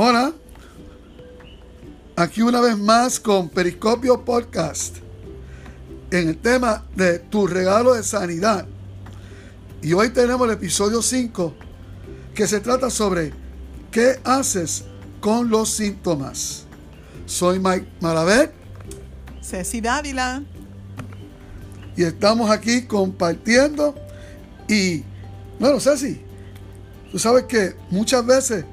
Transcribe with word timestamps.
Hola, 0.00 0.32
aquí 2.14 2.40
una 2.40 2.60
vez 2.60 2.78
más 2.78 3.18
con 3.18 3.48
Periscopio 3.48 4.24
Podcast 4.24 4.98
en 6.12 6.28
el 6.28 6.38
tema 6.38 6.84
de 6.94 7.18
tu 7.18 7.48
regalo 7.48 7.94
de 7.94 8.04
sanidad. 8.04 8.64
Y 9.82 9.94
hoy 9.94 10.10
tenemos 10.10 10.46
el 10.46 10.54
episodio 10.54 11.02
5 11.02 11.52
que 12.32 12.46
se 12.46 12.60
trata 12.60 12.90
sobre 12.90 13.32
qué 13.90 14.20
haces 14.22 14.84
con 15.18 15.50
los 15.50 15.70
síntomas. 15.70 16.62
Soy 17.26 17.58
Mike 17.58 17.88
Malavet. 18.00 18.52
Ceci 19.42 19.80
Dávila. 19.80 20.44
Y 21.96 22.04
estamos 22.04 22.52
aquí 22.52 22.82
compartiendo. 22.82 23.96
Y 24.68 25.02
bueno, 25.58 25.80
Ceci, 25.80 26.20
tú 27.10 27.18
sabes 27.18 27.46
que 27.46 27.74
muchas 27.90 28.24
veces 28.24 28.64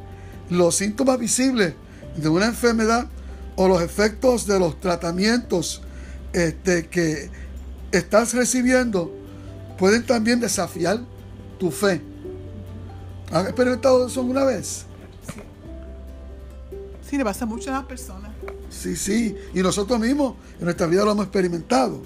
los 0.49 0.75
síntomas 0.75 1.19
visibles 1.19 1.73
de 2.15 2.29
una 2.29 2.45
enfermedad 2.47 3.07
o 3.55 3.67
los 3.67 3.81
efectos 3.81 4.45
de 4.47 4.59
los 4.59 4.79
tratamientos 4.79 5.81
este, 6.33 6.87
que 6.87 7.29
estás 7.91 8.33
recibiendo 8.33 9.13
pueden 9.77 10.05
también 10.05 10.39
desafiar 10.39 10.99
tu 11.59 11.71
fe. 11.71 12.01
¿Has 13.31 13.45
experimentado 13.45 14.07
eso 14.07 14.21
una 14.21 14.43
vez? 14.43 14.85
Sí, 17.09 17.17
le 17.17 17.23
pasa 17.23 17.45
mucho 17.45 17.69
a 17.69 17.73
las 17.73 17.85
personas. 17.85 18.31
Sí, 18.69 18.95
sí, 18.95 19.35
y 19.53 19.61
nosotros 19.61 19.99
mismos 19.99 20.35
en 20.59 20.65
nuestra 20.65 20.87
vida 20.87 21.05
lo 21.05 21.11
hemos 21.11 21.25
experimentado. 21.25 22.01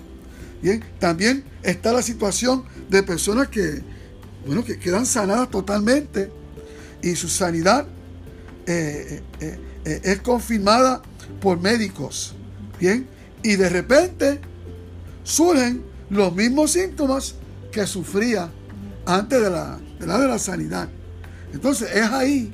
Bien, 0.62 0.84
también 1.00 1.44
está 1.64 1.94
la 1.94 2.02
situación 2.02 2.64
de 2.90 3.02
personas 3.02 3.48
que, 3.48 3.82
bueno, 4.46 4.64
que 4.64 4.78
quedan 4.78 5.06
sanadas 5.06 5.50
totalmente 5.50 6.32
y 7.02 7.16
su 7.16 7.30
sanidad 7.30 7.88
eh, 8.66 9.24
eh, 9.40 9.60
eh, 9.86 10.02
es 10.04 10.22
confirmada 10.22 11.02
por 11.42 11.60
médicos. 11.60 12.36
Bien, 12.80 13.08
y 13.44 13.56
de 13.56 13.70
repente 13.70 14.40
surgen 15.24 15.84
los 16.10 16.34
mismos 16.34 16.72
síntomas 16.72 17.36
que 17.72 17.86
sufría 17.86 18.50
antes 19.06 19.42
de 19.42 19.50
la, 19.50 19.80
de 20.00 20.08
la, 20.08 20.40
sanidad. 20.40 20.90
Entonces 21.54 21.90
es 21.94 22.10
ahí 22.10 22.52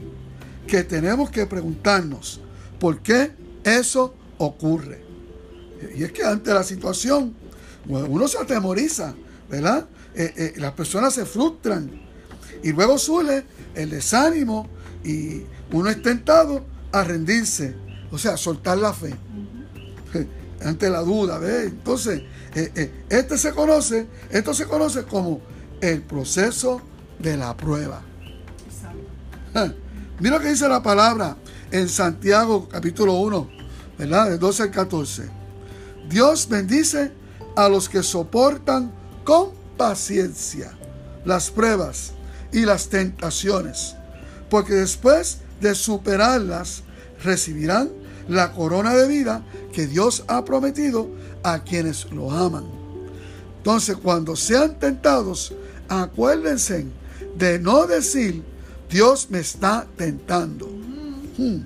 que 0.68 0.84
tenemos 0.84 1.30
que 1.30 1.46
preguntarnos 1.46 2.42
por 2.80 3.00
qué 3.02 3.32
eso 3.64 4.16
ocurre. 4.38 5.04
Y 5.96 6.04
es 6.04 6.12
que 6.12 6.24
ante 6.24 6.54
la 6.54 6.64
situación, 6.64 7.36
uno 7.88 8.28
se 8.28 8.38
atemoriza, 8.40 9.14
¿verdad? 9.50 9.88
las 10.56 10.72
personas 10.72 11.14
se 11.14 11.26
frustran 11.26 11.92
y 12.64 12.72
luego 12.72 12.98
surge 12.98 13.44
el 13.76 13.90
desánimo 13.90 14.68
y 15.06 15.46
uno 15.72 15.90
es 15.90 16.02
tentado 16.02 16.66
a 16.92 17.04
rendirse, 17.04 17.76
o 18.12 18.18
sea, 18.18 18.38
soltar 18.38 18.78
la 18.78 18.94
fe 18.94 19.16
ante 20.64 20.90
la 20.90 21.02
duda, 21.02 21.38
¿ves? 21.38 21.68
Entonces, 21.68 22.24
eh, 22.56 22.72
eh, 22.76 22.92
este 23.10 23.38
se 23.38 23.52
conoce, 23.52 24.08
esto 24.30 24.54
se 24.54 24.66
conoce 24.66 25.04
como 25.04 25.42
el 25.82 26.02
proceso 26.02 26.82
de 27.20 27.38
la 27.38 27.56
prueba. 27.56 28.02
Mira 30.20 30.38
lo 30.38 30.42
que 30.42 30.50
dice 30.50 30.68
la 30.68 30.82
palabra 30.82 31.38
en 31.72 31.88
Santiago 31.88 32.68
capítulo 32.70 33.14
1, 33.14 33.50
¿verdad? 33.98 34.30
De 34.30 34.38
12 34.38 34.64
al 34.64 34.72
14. 34.72 35.30
Dios 36.10 36.48
bendice 36.50 37.12
a 37.56 37.70
los 37.70 37.90
que 37.90 38.04
soportan 38.04 38.92
con 39.24 39.52
paciencia 39.78 40.72
las 41.26 41.50
pruebas 41.52 42.14
y 42.52 42.62
las 42.62 42.88
tentaciones, 42.90 43.96
porque 44.50 44.74
después 44.74 45.40
de 45.62 45.76
superarlas 45.76 46.84
recibirán 47.24 47.90
la 48.28 48.52
corona 48.52 48.94
de 48.94 49.08
vida 49.08 49.44
que 49.72 49.88
Dios 49.88 50.24
ha 50.28 50.44
prometido 50.46 51.10
a 51.44 51.64
quienes 51.64 52.12
lo 52.12 52.32
aman. 52.32 52.66
Entonces, 53.58 53.98
cuando 53.98 54.36
sean 54.36 54.80
tentados, 54.80 55.54
acuérdense 55.88 56.86
de 57.38 57.60
no 57.60 57.86
decir, 57.88 58.44
Dios 58.90 59.28
me 59.30 59.40
está 59.40 59.88
tentando. 59.96 60.68
Hmm. 61.38 61.64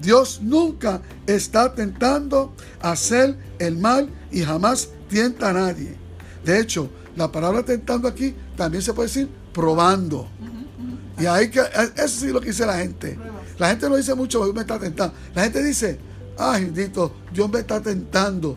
Dios 0.00 0.40
nunca 0.42 1.00
está 1.26 1.74
tentando 1.74 2.52
hacer 2.80 3.36
el 3.58 3.76
mal 3.76 4.10
y 4.30 4.42
jamás 4.42 4.90
tienta 5.08 5.50
a 5.50 5.52
nadie. 5.52 5.96
De 6.44 6.60
hecho, 6.60 6.90
la 7.16 7.30
palabra 7.32 7.64
tentando 7.64 8.06
aquí 8.06 8.34
también 8.56 8.82
se 8.82 8.92
puede 8.92 9.08
decir 9.08 9.28
probando. 9.52 10.28
Y 11.18 11.26
hay 11.26 11.50
que, 11.50 11.60
eso 11.96 12.20
sí 12.20 12.28
lo 12.28 12.40
que 12.40 12.48
dice 12.48 12.64
la 12.66 12.78
gente. 12.78 13.18
La 13.58 13.68
gente 13.68 13.88
no 13.88 13.96
dice 13.96 14.14
mucho, 14.14 14.42
Dios 14.44 14.54
me 14.54 14.60
está 14.60 14.78
tentando. 14.78 15.14
La 15.34 15.42
gente 15.42 15.62
dice, 15.62 15.98
ay, 16.38 16.72
Dios 17.32 17.50
me 17.50 17.60
está 17.60 17.80
tentando 17.80 18.56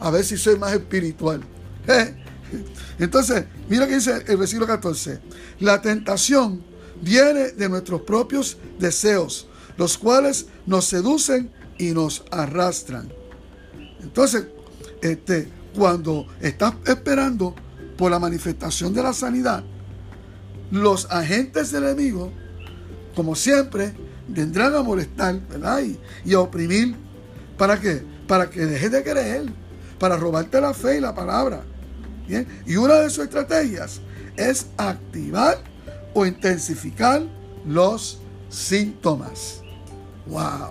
a 0.00 0.10
ver 0.10 0.24
si 0.24 0.36
soy 0.36 0.58
más 0.58 0.72
espiritual. 0.72 1.42
¿Eh? 1.86 2.14
Entonces, 2.98 3.44
mira 3.68 3.86
que 3.86 3.94
dice 3.94 4.24
el 4.26 4.36
versículo 4.36 4.66
14. 4.66 5.20
La 5.60 5.80
tentación 5.80 6.62
viene 7.00 7.50
de 7.52 7.68
nuestros 7.68 8.02
propios 8.02 8.56
deseos, 8.78 9.46
los 9.76 9.96
cuales 9.98 10.46
nos 10.66 10.86
seducen 10.86 11.50
y 11.78 11.92
nos 11.92 12.24
arrastran. 12.30 13.12
Entonces, 14.00 14.46
este, 15.00 15.48
cuando 15.74 16.26
estás 16.40 16.74
esperando 16.86 17.54
por 17.96 18.10
la 18.10 18.18
manifestación 18.18 18.92
de 18.92 19.02
la 19.02 19.12
sanidad, 19.12 19.64
los 20.72 21.06
agentes 21.10 21.70
del 21.70 21.84
enemigo, 21.84 22.32
como 23.14 23.36
siempre, 23.36 23.92
vendrán 24.26 24.74
a 24.74 24.82
molestar 24.82 25.38
¿verdad? 25.46 25.82
Y, 26.24 26.32
a 26.32 26.40
oprimir. 26.40 26.96
¿Para 27.58 27.78
qué? 27.78 28.02
Para 28.26 28.48
que 28.48 28.64
dejes 28.64 28.90
de 28.90 29.02
creer, 29.04 29.52
para 29.98 30.16
robarte 30.16 30.60
la 30.62 30.72
fe 30.72 30.96
y 30.96 31.00
la 31.00 31.14
palabra. 31.14 31.62
¿Bien? 32.26 32.48
Y 32.66 32.76
una 32.76 32.94
de 32.94 33.10
sus 33.10 33.24
estrategias 33.24 34.00
es 34.34 34.66
activar 34.78 35.58
o 36.14 36.24
intensificar 36.24 37.22
los 37.66 38.18
síntomas. 38.48 39.60
¡Wow! 40.26 40.70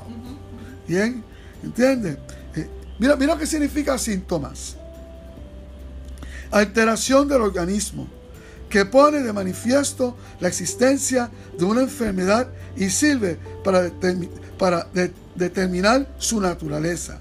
¿Bien? 0.87 1.23
¿Entiendes? 1.61 2.17
Eh, 2.55 2.67
mira, 2.97 3.15
mira 3.15 3.37
qué 3.37 3.45
significa 3.45 3.99
síntomas. 3.99 4.77
Alteración 6.49 7.27
del 7.27 7.41
organismo 7.41 8.20
que 8.71 8.85
pone 8.85 9.19
de 9.19 9.33
manifiesto 9.33 10.15
la 10.39 10.47
existencia 10.47 11.29
de 11.59 11.65
una 11.65 11.81
enfermedad 11.81 12.47
y 12.75 12.89
sirve 12.89 13.37
para, 13.63 13.91
para 14.57 14.87
determinar 15.35 16.15
su 16.17 16.39
naturaleza. 16.39 17.19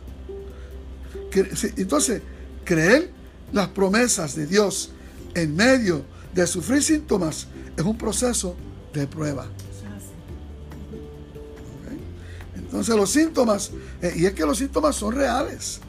Entonces, 1.77 2.23
creer 2.65 3.11
las 3.53 3.69
promesas 3.69 4.37
de 4.37 4.47
Dios 4.47 4.93
en 5.35 5.57
medio 5.57 6.05
de 6.33 6.47
sufrir 6.47 6.83
síntomas 6.83 7.49
es 7.77 7.85
un 7.85 7.99
proceso 7.99 8.57
de 8.95 9.07
prueba. 9.09 9.47
Entonces 12.55 12.95
los 12.95 13.11
síntomas, 13.11 13.73
eh, 14.01 14.15
y 14.17 14.27
es 14.27 14.33
que 14.35 14.47
los 14.47 14.57
síntomas 14.57 14.95
son 14.95 15.17
reales, 15.17 15.81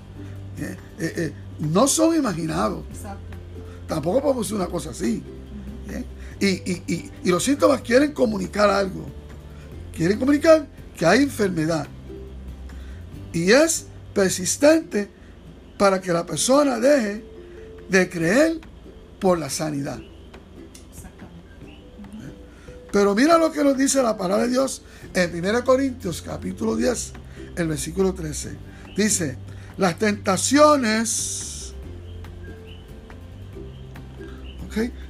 eh, 0.57 0.75
eh, 0.97 1.33
no 1.59 1.87
son 1.87 2.15
imaginados. 2.15 2.83
Tampoco 3.87 4.21
podemos 4.21 4.47
decir 4.47 4.55
una 4.55 4.65
cosa 4.65 4.89
así. 4.89 5.23
Y, 6.39 7.11
los 7.29 7.43
síntomas 7.43 7.81
quieren 7.81 8.13
comunicar 8.13 8.69
algo. 8.69 9.05
Quieren 9.95 10.17
comunicar 10.17 10.65
que 10.97 11.05
hay 11.05 11.23
enfermedad. 11.23 11.87
Y 13.33 13.51
es 13.51 13.85
persistente 14.13 15.09
para 15.77 16.01
que 16.01 16.11
la 16.11 16.25
persona 16.25 16.79
deje 16.79 17.23
de 17.89 18.09
creer 18.09 18.59
por 19.19 19.37
la 19.37 19.49
sanidad. 19.49 19.99
Pero 22.91 23.15
mira 23.15 23.37
lo 23.37 23.51
que 23.51 23.63
nos 23.63 23.77
dice 23.77 24.03
la 24.03 24.17
palabra 24.17 24.43
de 24.43 24.49
Dios 24.49 24.81
en 25.13 25.33
1 25.33 25.63
Corintios 25.63 26.21
capítulo 26.21 26.75
10, 26.75 27.13
el 27.55 27.67
versículo 27.67 28.13
13. 28.13 28.57
Dice, 28.97 29.37
las 29.77 29.97
tentaciones 29.97 31.51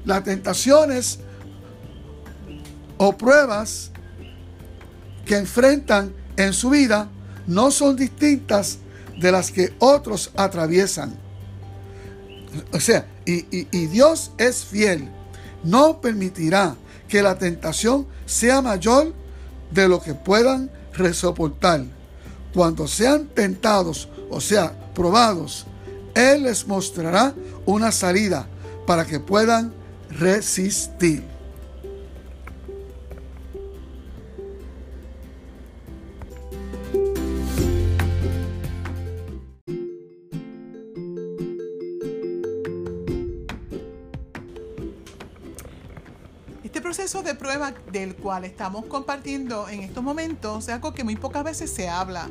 Las 0.05 0.23
tentaciones 0.23 1.19
o 2.97 3.17
pruebas 3.17 3.91
que 5.25 5.37
enfrentan 5.37 6.13
en 6.37 6.53
su 6.53 6.69
vida 6.69 7.09
no 7.47 7.71
son 7.71 7.95
distintas 7.95 8.79
de 9.19 9.31
las 9.31 9.51
que 9.51 9.73
otros 9.79 10.31
atraviesan. 10.35 11.13
O 12.73 12.79
sea, 12.79 13.05
y, 13.25 13.65
Dios 13.87 14.31
es 14.37 14.65
fiel. 14.65 15.09
No 15.63 16.01
permitirá 16.01 16.75
que 17.07 17.21
la 17.21 17.37
tentación 17.37 18.07
sea 18.25 18.61
mayor 18.61 19.13
de 19.71 19.87
lo 19.87 20.01
que 20.01 20.13
puedan 20.13 20.71
resoportar. 20.93 21.83
Cuando 22.53 22.87
sean 22.87 23.27
tentados, 23.27 24.09
o 24.29 24.41
sea, 24.41 24.73
probados, 24.93 25.65
Él 26.15 26.43
les 26.43 26.67
mostrará 26.67 27.33
una 27.65 27.91
salida 27.91 28.47
para 28.85 29.05
que 29.05 29.19
puedan 29.19 29.73
resistir. 30.19 31.23
Este 46.63 46.79
proceso 46.79 47.21
de 47.21 47.35
prueba 47.35 47.73
del 47.91 48.15
cual 48.15 48.45
estamos 48.45 48.85
compartiendo 48.85 49.67
en 49.67 49.81
estos 49.81 50.03
momentos 50.03 50.67
es 50.67 50.73
algo 50.73 50.93
que 50.93 51.03
muy 51.03 51.15
pocas 51.15 51.43
veces 51.43 51.71
se 51.71 51.89
habla. 51.89 52.29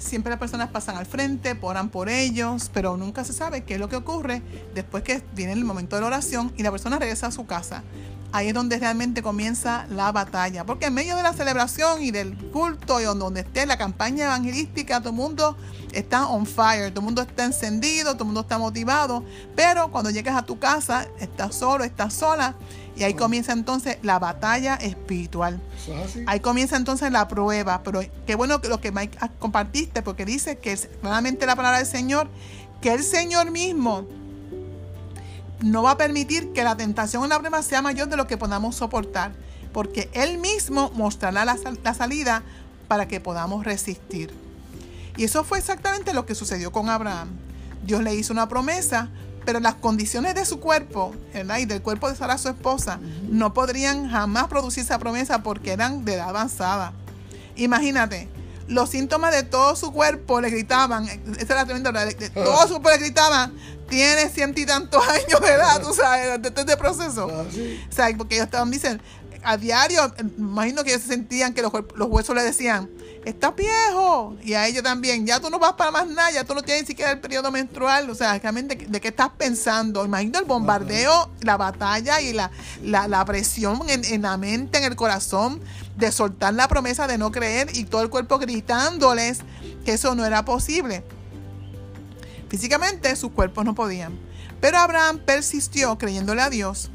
Siempre 0.00 0.30
las 0.30 0.38
personas 0.38 0.70
pasan 0.70 0.96
al 0.96 1.04
frente, 1.04 1.56
oran 1.60 1.90
por 1.90 2.08
ellos, 2.08 2.70
pero 2.72 2.96
nunca 2.96 3.22
se 3.22 3.34
sabe 3.34 3.64
qué 3.64 3.74
es 3.74 3.80
lo 3.80 3.90
que 3.90 3.96
ocurre 3.96 4.42
después 4.74 5.04
que 5.04 5.22
viene 5.34 5.52
el 5.52 5.64
momento 5.64 5.94
de 5.94 6.00
la 6.00 6.08
oración 6.08 6.52
y 6.56 6.62
la 6.62 6.70
persona 6.70 6.98
regresa 6.98 7.26
a 7.26 7.30
su 7.30 7.44
casa. 7.44 7.84
Ahí 8.32 8.48
es 8.48 8.54
donde 8.54 8.78
realmente 8.78 9.22
comienza 9.22 9.86
la 9.90 10.10
batalla, 10.10 10.64
porque 10.64 10.86
en 10.86 10.94
medio 10.94 11.16
de 11.16 11.22
la 11.22 11.34
celebración 11.34 12.02
y 12.02 12.12
del 12.12 12.34
culto 12.50 12.98
y 13.00 13.04
donde 13.04 13.40
esté 13.40 13.66
la 13.66 13.76
campaña 13.76 14.24
evangelística, 14.24 15.00
todo 15.00 15.10
el 15.10 15.16
mundo 15.16 15.56
está 15.92 16.28
on 16.28 16.46
fire, 16.46 16.90
todo 16.90 17.00
el 17.00 17.04
mundo 17.04 17.22
está 17.22 17.44
encendido, 17.44 18.12
todo 18.14 18.22
el 18.22 18.26
mundo 18.26 18.40
está 18.40 18.56
motivado, 18.56 19.22
pero 19.54 19.90
cuando 19.90 20.10
llegas 20.10 20.36
a 20.36 20.46
tu 20.46 20.58
casa, 20.58 21.08
estás 21.18 21.56
solo, 21.56 21.84
estás 21.84 22.14
sola, 22.14 22.54
y 22.96 23.04
ahí 23.04 23.14
comienza 23.14 23.52
entonces 23.52 23.98
la 24.02 24.18
batalla 24.18 24.74
espiritual. 24.74 25.60
Ahí 26.26 26.40
comienza 26.40 26.76
entonces 26.76 27.10
la 27.10 27.28
prueba. 27.28 27.82
Pero 27.82 28.00
qué 28.26 28.34
bueno 28.34 28.60
que 28.60 28.68
lo 28.68 28.80
que 28.80 28.92
Mike 28.92 29.18
compartiste, 29.38 30.02
porque 30.02 30.24
dice 30.24 30.58
que 30.58 30.72
es 30.72 30.88
claramente 31.00 31.46
la 31.46 31.56
palabra 31.56 31.78
del 31.78 31.86
Señor, 31.86 32.28
que 32.80 32.92
el 32.92 33.02
Señor 33.02 33.50
mismo 33.50 34.06
no 35.62 35.82
va 35.82 35.92
a 35.92 35.96
permitir 35.96 36.52
que 36.52 36.64
la 36.64 36.76
tentación 36.76 37.22
en 37.22 37.30
la 37.30 37.38
prueba 37.38 37.62
sea 37.62 37.82
mayor 37.82 38.08
de 38.08 38.16
lo 38.16 38.26
que 38.26 38.36
podamos 38.36 38.76
soportar, 38.76 39.32
porque 39.72 40.08
Él 40.12 40.38
mismo 40.38 40.90
mostrará 40.94 41.44
la, 41.44 41.56
la 41.82 41.94
salida 41.94 42.42
para 42.88 43.06
que 43.06 43.20
podamos 43.20 43.64
resistir. 43.64 44.32
Y 45.16 45.24
eso 45.24 45.44
fue 45.44 45.58
exactamente 45.58 46.14
lo 46.14 46.26
que 46.26 46.34
sucedió 46.34 46.72
con 46.72 46.88
Abraham. 46.88 47.28
Dios 47.84 48.02
le 48.02 48.14
hizo 48.14 48.32
una 48.32 48.48
promesa, 48.48 49.10
pero 49.44 49.60
las 49.60 49.74
condiciones 49.74 50.34
de 50.34 50.44
su 50.44 50.60
cuerpo 50.60 51.14
¿verdad? 51.32 51.58
y 51.58 51.64
del 51.64 51.82
cuerpo 51.82 52.08
de 52.08 52.16
Sara, 52.16 52.38
su 52.38 52.48
esposa, 52.48 53.00
no 53.28 53.52
podrían 53.54 54.10
jamás 54.10 54.48
producir 54.48 54.84
esa 54.84 54.98
promesa 54.98 55.42
porque 55.42 55.72
eran 55.72 56.04
de 56.04 56.14
edad 56.14 56.28
avanzada. 56.28 56.92
Imagínate, 57.56 58.28
los 58.68 58.90
síntomas 58.90 59.34
de 59.34 59.42
todo 59.42 59.74
su 59.76 59.92
cuerpo 59.92 60.40
le 60.40 60.50
gritaban, 60.50 61.08
esa 61.38 61.54
era 61.54 61.64
tremenda, 61.64 61.92
de, 61.92 62.14
de 62.14 62.30
todo 62.30 62.62
su 62.62 62.74
cuerpo 62.74 62.90
le 62.90 62.98
gritaban, 62.98 63.52
tiene 63.90 64.28
ciento 64.30 64.60
y 64.60 64.66
tantos 64.66 65.06
años 65.08 65.40
de 65.40 65.48
edad, 65.48 65.82
tú 65.82 65.92
sabes, 65.92 66.40
de 66.40 66.48
este 66.48 66.76
proceso. 66.76 67.28
Ah, 67.30 67.44
o 67.44 67.92
sea, 67.92 68.08
porque 68.16 68.36
ellos 68.36 68.46
estaban, 68.46 68.70
dicen, 68.70 69.02
a 69.42 69.56
diario, 69.56 70.12
imagino 70.38 70.84
que 70.84 70.90
ellos 70.90 71.02
sentían 71.02 71.54
que 71.54 71.62
los, 71.62 71.72
los 71.94 72.08
huesos 72.08 72.34
le 72.34 72.42
decían, 72.42 72.90
estás 73.24 73.54
viejo. 73.54 74.36
Y 74.42 74.54
a 74.54 74.66
ellos 74.66 74.82
también, 74.82 75.26
ya 75.26 75.40
tú 75.40 75.50
no 75.50 75.58
vas 75.58 75.74
para 75.74 75.90
más 75.90 76.06
nada, 76.06 76.30
ya 76.30 76.44
tú 76.44 76.54
no 76.54 76.62
tienes 76.62 76.82
ni 76.82 76.86
siquiera 76.88 77.12
el 77.12 77.20
periodo 77.20 77.50
menstrual. 77.50 78.08
O 78.10 78.14
sea, 78.14 78.38
realmente, 78.38 78.86
¿de 78.88 79.00
qué 79.00 79.08
estás 79.08 79.30
pensando? 79.36 80.04
Imagino 80.04 80.38
el 80.38 80.44
bombardeo, 80.44 81.30
la 81.42 81.56
batalla 81.56 82.20
y 82.20 82.32
la, 82.32 82.50
la, 82.82 83.24
presión 83.24 83.82
en, 83.88 84.04
en, 84.04 84.22
la 84.22 84.36
mente, 84.36 84.78
en 84.78 84.84
el 84.84 84.96
corazón, 84.96 85.60
de 85.96 86.12
soltar 86.12 86.54
la 86.54 86.68
promesa 86.68 87.06
de 87.06 87.18
no 87.18 87.30
creer 87.30 87.68
y 87.76 87.84
todo 87.84 88.02
el 88.02 88.10
cuerpo 88.10 88.38
gritándoles 88.38 89.40
que 89.84 89.92
eso 89.94 90.14
no 90.14 90.24
era 90.24 90.44
posible. 90.44 91.04
Físicamente 92.48 93.14
sus 93.16 93.30
cuerpos 93.32 93.64
no 93.64 93.74
podían. 93.74 94.18
Pero 94.60 94.78
Abraham 94.78 95.20
persistió 95.24 95.96
creyéndole 95.96 96.42
a 96.42 96.50
Dios 96.50 96.90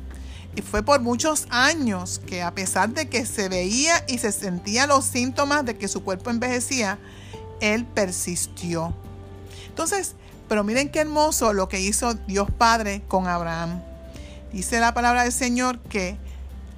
y 0.55 0.61
fue 0.61 0.83
por 0.83 1.01
muchos 1.01 1.47
años 1.49 2.21
que 2.25 2.41
a 2.41 2.53
pesar 2.55 2.89
de 2.89 3.09
que 3.09 3.25
se 3.25 3.49
veía 3.49 4.03
y 4.07 4.19
se 4.19 4.31
sentía 4.31 4.87
los 4.87 5.05
síntomas 5.05 5.65
de 5.65 5.77
que 5.77 5.87
su 5.87 6.03
cuerpo 6.03 6.29
envejecía, 6.29 6.97
él 7.59 7.85
persistió. 7.85 8.93
Entonces, 9.67 10.13
pero 10.47 10.63
miren 10.63 10.89
qué 10.89 10.99
hermoso 10.99 11.51
lo 11.53 11.67
que 11.67 11.81
hizo 11.81 12.13
Dios 12.13 12.49
Padre 12.57 13.03
con 13.07 13.27
Abraham. 13.27 13.81
Dice 14.53 14.79
la 14.79 14.93
palabra 14.93 15.23
del 15.23 15.33
Señor 15.33 15.79
que 15.79 16.17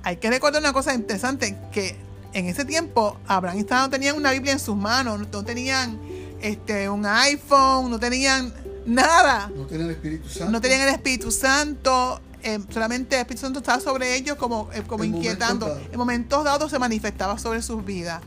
hay 0.03 0.17
que 0.17 0.29
recordar 0.29 0.61
una 0.61 0.73
cosa 0.73 0.93
interesante, 0.95 1.55
que 1.71 1.95
en 2.33 2.47
ese 2.47 2.65
tiempo 2.65 3.17
Abraham 3.27 3.59
y 3.59 3.61
Sara 3.63 3.81
no 3.81 3.89
tenían 3.89 4.15
una 4.15 4.31
Biblia 4.31 4.53
en 4.53 4.59
sus 4.59 4.75
manos, 4.75 5.19
no 5.31 5.43
tenían 5.43 5.99
este, 6.41 6.89
un 6.89 7.05
iPhone, 7.05 7.91
no 7.91 7.99
tenían 7.99 8.53
nada. 8.87 9.51
No 9.53 9.65
tenían 9.65 9.89
el 9.89 9.95
Espíritu 9.95 10.29
Santo. 10.29 10.51
No 10.51 10.61
tenían 10.61 10.81
el 10.81 10.89
Espíritu 10.89 11.31
Santo. 11.31 12.21
Eh, 12.43 12.59
solamente 12.69 13.15
el 13.15 13.21
Espíritu 13.21 13.41
Santo 13.41 13.59
estaba 13.59 13.79
sobre 13.79 14.15
ellos 14.15 14.37
como, 14.37 14.69
eh, 14.73 14.83
como 14.85 15.03
inquietando. 15.03 15.79
en 15.91 15.97
momentos 15.97 16.43
dados 16.43 16.71
se 16.71 16.79
manifestaba 16.79 17.37
sobre 17.39 17.61
sus 17.61 17.83
vidas. 17.83 18.21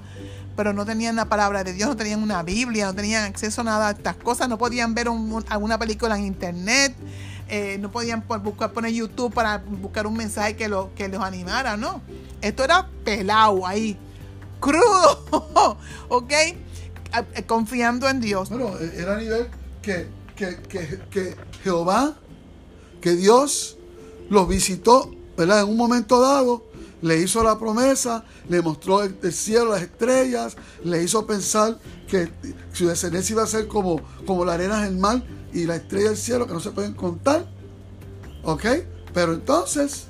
Pero 0.56 0.72
no 0.72 0.84
tenían 0.84 1.16
la 1.16 1.26
palabra 1.26 1.64
de 1.64 1.72
Dios, 1.72 1.88
no 1.88 1.96
tenían 1.96 2.22
una 2.22 2.42
Biblia, 2.42 2.86
no 2.86 2.94
tenían 2.94 3.24
acceso 3.24 3.60
a 3.60 3.64
nada 3.64 3.88
a 3.88 3.90
estas 3.92 4.16
cosas, 4.16 4.48
no 4.48 4.58
podían 4.58 4.94
ver 4.94 5.06
alguna 5.48 5.78
película 5.78 6.18
en 6.18 6.26
internet, 6.26 6.94
eh, 7.48 7.78
no 7.80 7.90
podían 7.90 8.24
buscar, 8.42 8.72
poner 8.72 8.92
YouTube 8.92 9.32
para 9.32 9.58
buscar 9.58 10.06
un 10.06 10.16
mensaje 10.16 10.56
que, 10.56 10.68
lo, 10.68 10.92
que 10.94 11.08
los 11.08 11.22
animara, 11.22 11.76
¿no? 11.76 12.02
Esto 12.42 12.64
era 12.64 12.88
pelado 13.04 13.66
ahí, 13.66 13.96
crudo, 14.58 15.78
¿ok? 16.08 16.32
Confiando 17.46 18.08
en 18.08 18.20
Dios. 18.20 18.50
Bueno, 18.50 18.76
era 18.78 19.14
a 19.14 19.18
nivel 19.18 19.48
que, 19.80 20.08
que, 20.36 20.56
que, 20.68 21.00
que 21.10 21.36
Jehová, 21.62 22.16
que 23.00 23.14
Dios 23.16 23.78
los 24.30 24.48
visitó, 24.48 25.10
¿verdad? 25.36 25.62
En 25.62 25.68
un 25.68 25.76
momento 25.76 26.20
dado, 26.20 26.64
le 27.02 27.20
hizo 27.20 27.42
la 27.42 27.58
promesa, 27.58 28.24
le 28.48 28.62
mostró 28.62 29.02
el, 29.02 29.32
cielo, 29.32 29.72
las 29.72 29.82
estrellas, 29.82 30.56
le 30.84 31.02
hizo 31.02 31.26
pensar 31.26 31.78
que 32.06 32.30
su 32.72 32.88
descendencia 32.88 33.34
iba 33.34 33.42
a 33.42 33.46
ser 33.46 33.68
como, 33.68 34.00
como 34.26 34.44
la 34.44 34.54
arena 34.54 34.82
del 34.82 34.96
mar 34.96 35.22
y 35.52 35.64
la 35.64 35.76
estrella 35.76 36.08
del 36.08 36.16
cielo 36.16 36.46
que 36.46 36.54
no 36.54 36.60
se 36.60 36.70
pueden 36.70 36.94
contar. 36.94 37.46
¿Ok? 38.44 38.64
Pero 39.12 39.34
entonces, 39.34 40.04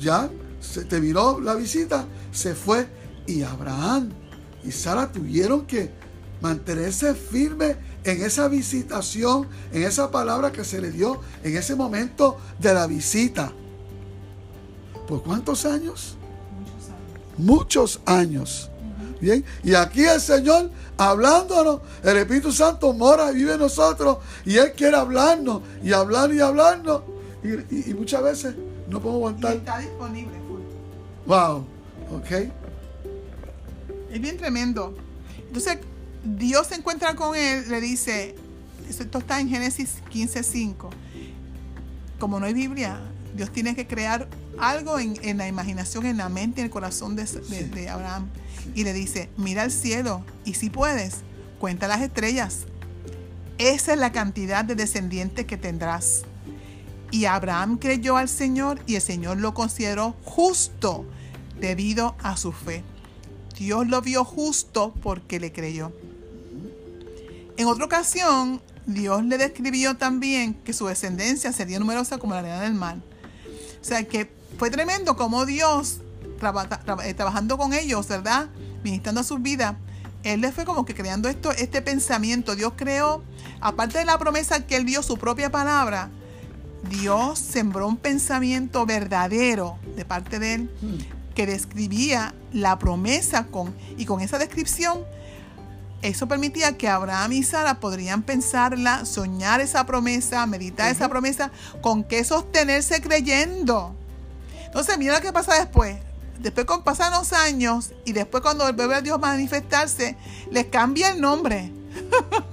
ya 0.00 0.30
se 0.60 0.84
terminó 0.84 1.40
la 1.40 1.54
visita, 1.54 2.06
se 2.32 2.54
fue 2.54 2.86
y 3.26 3.42
Abraham 3.42 4.10
y 4.64 4.72
Sara 4.72 5.10
tuvieron 5.10 5.66
que 5.66 5.90
mantenerse 6.40 7.14
firmes 7.14 7.76
en 8.04 8.22
esa 8.22 8.48
visitación, 8.48 9.48
en 9.72 9.82
esa 9.82 10.10
palabra 10.10 10.52
que 10.52 10.64
se 10.64 10.80
le 10.80 10.90
dio 10.90 11.20
en 11.42 11.56
ese 11.56 11.74
momento 11.74 12.38
de 12.58 12.74
la 12.74 12.86
visita. 12.86 13.52
¿Por 15.06 15.22
cuántos 15.22 15.64
años? 15.64 16.16
Muchos 17.36 18.00
años. 18.04 18.70
Bien, 19.20 19.44
y 19.64 19.74
aquí 19.74 20.04
el 20.04 20.20
Señor 20.20 20.70
hablándonos, 20.96 21.80
el 22.04 22.18
Espíritu 22.18 22.52
Santo 22.52 22.92
mora 22.92 23.32
y 23.32 23.36
vive 23.36 23.54
en 23.54 23.60
nosotros 23.60 24.18
y 24.44 24.56
Él 24.56 24.72
quiere 24.76 24.96
hablarnos 24.96 25.62
y 25.82 25.92
hablar 25.92 26.32
y 26.32 26.40
hablarnos. 26.40 27.02
Y, 27.42 27.94
muchas 27.94 28.22
veces 28.22 28.54
no 28.88 29.00
podemos 29.00 29.30
aguantar. 29.30 29.56
está 29.56 29.78
disponible. 29.78 30.32
Wow, 31.26 31.66
ok. 32.16 32.30
Es 34.10 34.20
bien 34.20 34.36
tremendo. 34.36 34.94
Entonces, 35.46 35.78
Dios 36.36 36.66
se 36.66 36.74
encuentra 36.74 37.14
con 37.14 37.34
él, 37.34 37.68
le 37.70 37.80
dice, 37.80 38.34
esto 38.88 39.18
está 39.18 39.40
en 39.40 39.48
Génesis 39.48 40.02
15:5. 40.12 40.90
Como 42.18 42.38
no 42.38 42.46
hay 42.46 42.52
Biblia, 42.52 43.00
Dios 43.34 43.50
tiene 43.50 43.74
que 43.74 43.86
crear 43.86 44.28
algo 44.58 44.98
en, 44.98 45.38
la 45.38 45.48
imaginación, 45.48 46.04
en 46.04 46.18
la 46.18 46.28
mente, 46.28 46.60
en 46.60 46.66
el 46.66 46.70
corazón 46.70 47.16
de, 47.16 47.88
Abraham. 47.88 48.28
Y 48.74 48.84
le 48.84 48.92
dice, 48.92 49.30
mira 49.36 49.64
el 49.64 49.70
cielo 49.70 50.24
y 50.44 50.54
si 50.54 50.68
puedes, 50.68 51.18
cuenta 51.58 51.88
las 51.88 52.02
estrellas. 52.02 52.66
Esa 53.56 53.94
es 53.94 53.98
la 53.98 54.12
cantidad 54.12 54.64
de 54.64 54.74
descendientes 54.74 55.46
que 55.46 55.56
tendrás. 55.56 56.24
Y 57.10 57.24
Abraham 57.24 57.78
creyó 57.78 58.16
al 58.16 58.28
Señor 58.28 58.80
y 58.86 58.96
el 58.96 59.02
Señor 59.02 59.38
lo 59.38 59.54
consideró 59.54 60.14
justo 60.24 61.06
debido 61.58 62.16
a 62.22 62.36
su 62.36 62.52
fe. 62.52 62.84
Dios 63.56 63.88
lo 63.88 64.02
vio 64.02 64.24
justo 64.24 64.92
porque 65.02 65.40
le 65.40 65.52
creyó. 65.52 65.92
En 67.58 67.66
otra 67.66 67.86
ocasión, 67.86 68.62
Dios 68.86 69.24
le 69.24 69.36
describió 69.36 69.96
también 69.96 70.54
que 70.54 70.72
su 70.72 70.86
descendencia 70.86 71.52
sería 71.52 71.80
numerosa 71.80 72.16
como 72.18 72.32
la 72.32 72.38
arena 72.38 72.60
del 72.60 72.74
mar. 72.74 72.98
O 73.80 73.84
sea 73.84 74.04
que 74.04 74.32
fue 74.58 74.70
tremendo 74.70 75.16
como 75.16 75.44
Dios, 75.44 75.98
eh, 77.02 77.14
trabajando 77.14 77.58
con 77.58 77.74
ellos, 77.74 78.06
¿verdad? 78.06 78.48
Ministrando 78.84 79.22
a 79.22 79.24
sus 79.24 79.42
vidas, 79.42 79.74
Él 80.22 80.40
le 80.40 80.52
fue 80.52 80.64
como 80.64 80.84
que 80.84 80.94
creando 80.94 81.28
esto, 81.28 81.50
este 81.50 81.82
pensamiento. 81.82 82.54
Dios 82.54 82.74
creó, 82.76 83.24
aparte 83.60 83.98
de 83.98 84.04
la 84.04 84.16
promesa 84.18 84.64
que 84.64 84.76
Él 84.76 84.86
dio 84.86 85.02
su 85.02 85.18
propia 85.18 85.50
palabra, 85.50 86.10
Dios 86.88 87.40
sembró 87.40 87.88
un 87.88 87.96
pensamiento 87.96 88.86
verdadero 88.86 89.78
de 89.96 90.04
parte 90.04 90.38
de 90.38 90.54
Él 90.54 90.70
que 91.34 91.44
describía 91.44 92.36
la 92.52 92.78
promesa 92.78 93.46
con, 93.46 93.74
y 93.96 94.04
con 94.04 94.20
esa 94.20 94.38
descripción 94.38 95.00
eso 96.02 96.28
permitía 96.28 96.76
que 96.76 96.88
Abraham 96.88 97.32
y 97.32 97.42
Sara 97.42 97.80
podrían 97.80 98.22
pensarla, 98.22 99.04
soñar 99.04 99.60
esa 99.60 99.84
promesa, 99.84 100.46
meditar 100.46 100.90
esa 100.90 101.08
promesa, 101.08 101.50
con 101.80 102.04
qué 102.04 102.22
sostenerse 102.22 103.00
creyendo. 103.00 103.96
Entonces, 104.64 104.96
mira 104.98 105.14
lo 105.14 105.20
que 105.20 105.32
pasa 105.32 105.54
después. 105.54 105.96
Después 106.38 106.66
cuando 106.66 106.84
pasan 106.84 107.12
los 107.12 107.32
años 107.32 107.90
y 108.04 108.12
después 108.12 108.42
cuando 108.44 108.72
vuelve 108.72 108.94
a 108.94 109.00
Dios 109.00 109.18
manifestarse, 109.18 110.16
les 110.52 110.66
cambia 110.66 111.10
el 111.10 111.20
nombre. 111.20 111.72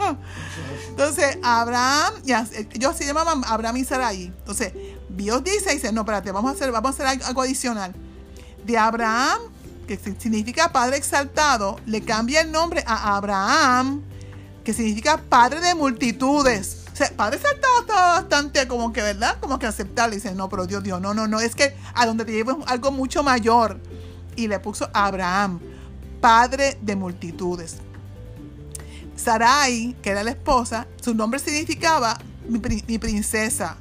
Entonces, 0.90 1.38
Abraham, 1.44 2.14
ya, 2.24 2.48
ellos 2.74 2.96
se 2.96 3.06
llamaban 3.06 3.44
Abraham 3.46 3.78
y 3.78 3.86
Sarai. 3.86 4.24
Entonces, 4.26 4.74
Dios 5.10 5.44
dice, 5.44 5.72
dice, 5.72 5.92
no, 5.92 6.02
espérate, 6.02 6.32
vamos 6.32 6.52
a 6.52 6.56
hacer, 6.56 6.72
vamos 6.72 7.00
a 7.00 7.04
hacer 7.04 7.24
algo 7.24 7.42
adicional. 7.42 7.94
De 8.66 8.76
Abraham, 8.76 9.40
que 9.86 9.98
significa 9.98 10.72
padre 10.72 10.98
exaltado, 10.98 11.80
le 11.86 12.02
cambia 12.02 12.42
el 12.42 12.52
nombre 12.52 12.84
a 12.86 13.16
Abraham, 13.16 14.02
que 14.64 14.74
significa 14.74 15.18
padre 15.18 15.62
de 15.62 15.76
multitudes. 15.76 16.84
O 16.92 16.96
sea, 16.96 17.12
padre 17.16 17.38
exaltado 17.38 17.82
estaba 17.82 18.22
bastante 18.22 18.68
como 18.68 18.94
que, 18.94 19.02
¿verdad? 19.02 19.38
Como 19.40 19.60
que 19.60 19.68
aceptable. 19.68 20.16
Dice, 20.16 20.34
no, 20.34 20.50
pero 20.50 20.66
Dios, 20.66 20.84
Dios, 20.84 21.02
no, 21.02 21.14
no, 21.14 21.28
no, 21.28 21.40
es 21.40 21.56
que 21.56 21.76
a 21.94 22.06
donde 22.06 22.26
te 22.26 22.32
llevo 22.32 22.64
algo 22.68 22.92
mucho 22.92 23.22
mayor. 23.22 23.80
Y 24.36 24.48
le 24.48 24.60
puso 24.60 24.90
Abraham, 24.94 25.60
padre 26.20 26.78
de 26.82 26.96
multitudes. 26.96 27.78
Sarai, 29.16 29.96
que 30.02 30.10
era 30.10 30.24
la 30.24 30.32
esposa, 30.32 30.88
su 31.02 31.14
nombre 31.14 31.40
significaba 31.40 32.18
mi, 32.48 32.60
princesa. 32.60 33.78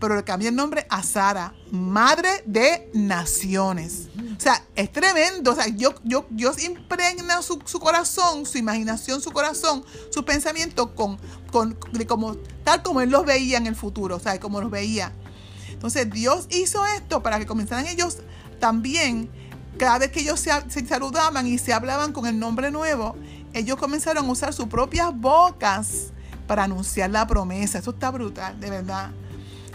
Pero 0.00 0.14
le 0.14 0.24
cambió 0.24 0.48
el 0.48 0.56
nombre 0.56 0.86
a 0.90 1.02
Sara, 1.02 1.54
madre 1.70 2.42
de 2.44 2.90
naciones. 2.92 4.08
O 4.36 4.40
sea, 4.40 4.62
es 4.74 4.92
tremendo. 4.92 5.52
O 5.52 5.54
sea, 5.54 5.68
yo, 5.68 5.94
yo, 6.04 6.26
Dios 6.30 6.62
impregna 6.62 7.40
su, 7.42 7.58
corazón, 7.80 8.44
su 8.44 8.58
imaginación, 8.58 9.20
su 9.20 9.30
corazón, 9.32 9.84
su 10.10 10.24
pensamiento 10.24 10.94
con, 10.94 11.18
con, 11.50 11.76
como, 12.06 12.36
tal 12.64 12.82
como 12.82 13.00
Él 13.00 13.10
los 13.10 13.24
veía 13.24 13.56
en 13.56 13.66
el 13.66 13.74
futuro, 13.74 14.16
o 14.16 14.20
sea, 14.20 14.38
como 14.38 14.60
los 14.60 14.70
veía. 14.70 15.12
Entonces, 15.70 16.10
Dios 16.10 16.46
hizo 16.50 16.84
esto 16.86 17.22
para 17.22 17.38
que 17.38 17.46
comenzaran 17.46 17.86
ellos 17.86 18.18
también, 18.60 19.30
cada 19.78 19.98
vez 19.98 20.10
que 20.10 20.20
ellos 20.20 20.40
se, 20.40 20.50
se 20.68 20.86
saludaban 20.86 21.46
y 21.46 21.58
se 21.58 21.72
hablaban 21.72 22.12
con 22.12 22.26
el 22.26 22.38
nombre 22.38 22.70
nuevo, 22.70 23.14
ellos 23.52 23.76
comenzaron 23.76 24.26
a 24.26 24.30
usar 24.30 24.52
sus 24.52 24.66
propias 24.66 25.14
bocas 25.14 26.12
para 26.46 26.64
anunciar 26.64 27.10
la 27.10 27.26
promesa. 27.26 27.78
Eso 27.78 27.90
está 27.90 28.10
brutal, 28.10 28.58
de 28.60 28.70
verdad. 28.70 29.10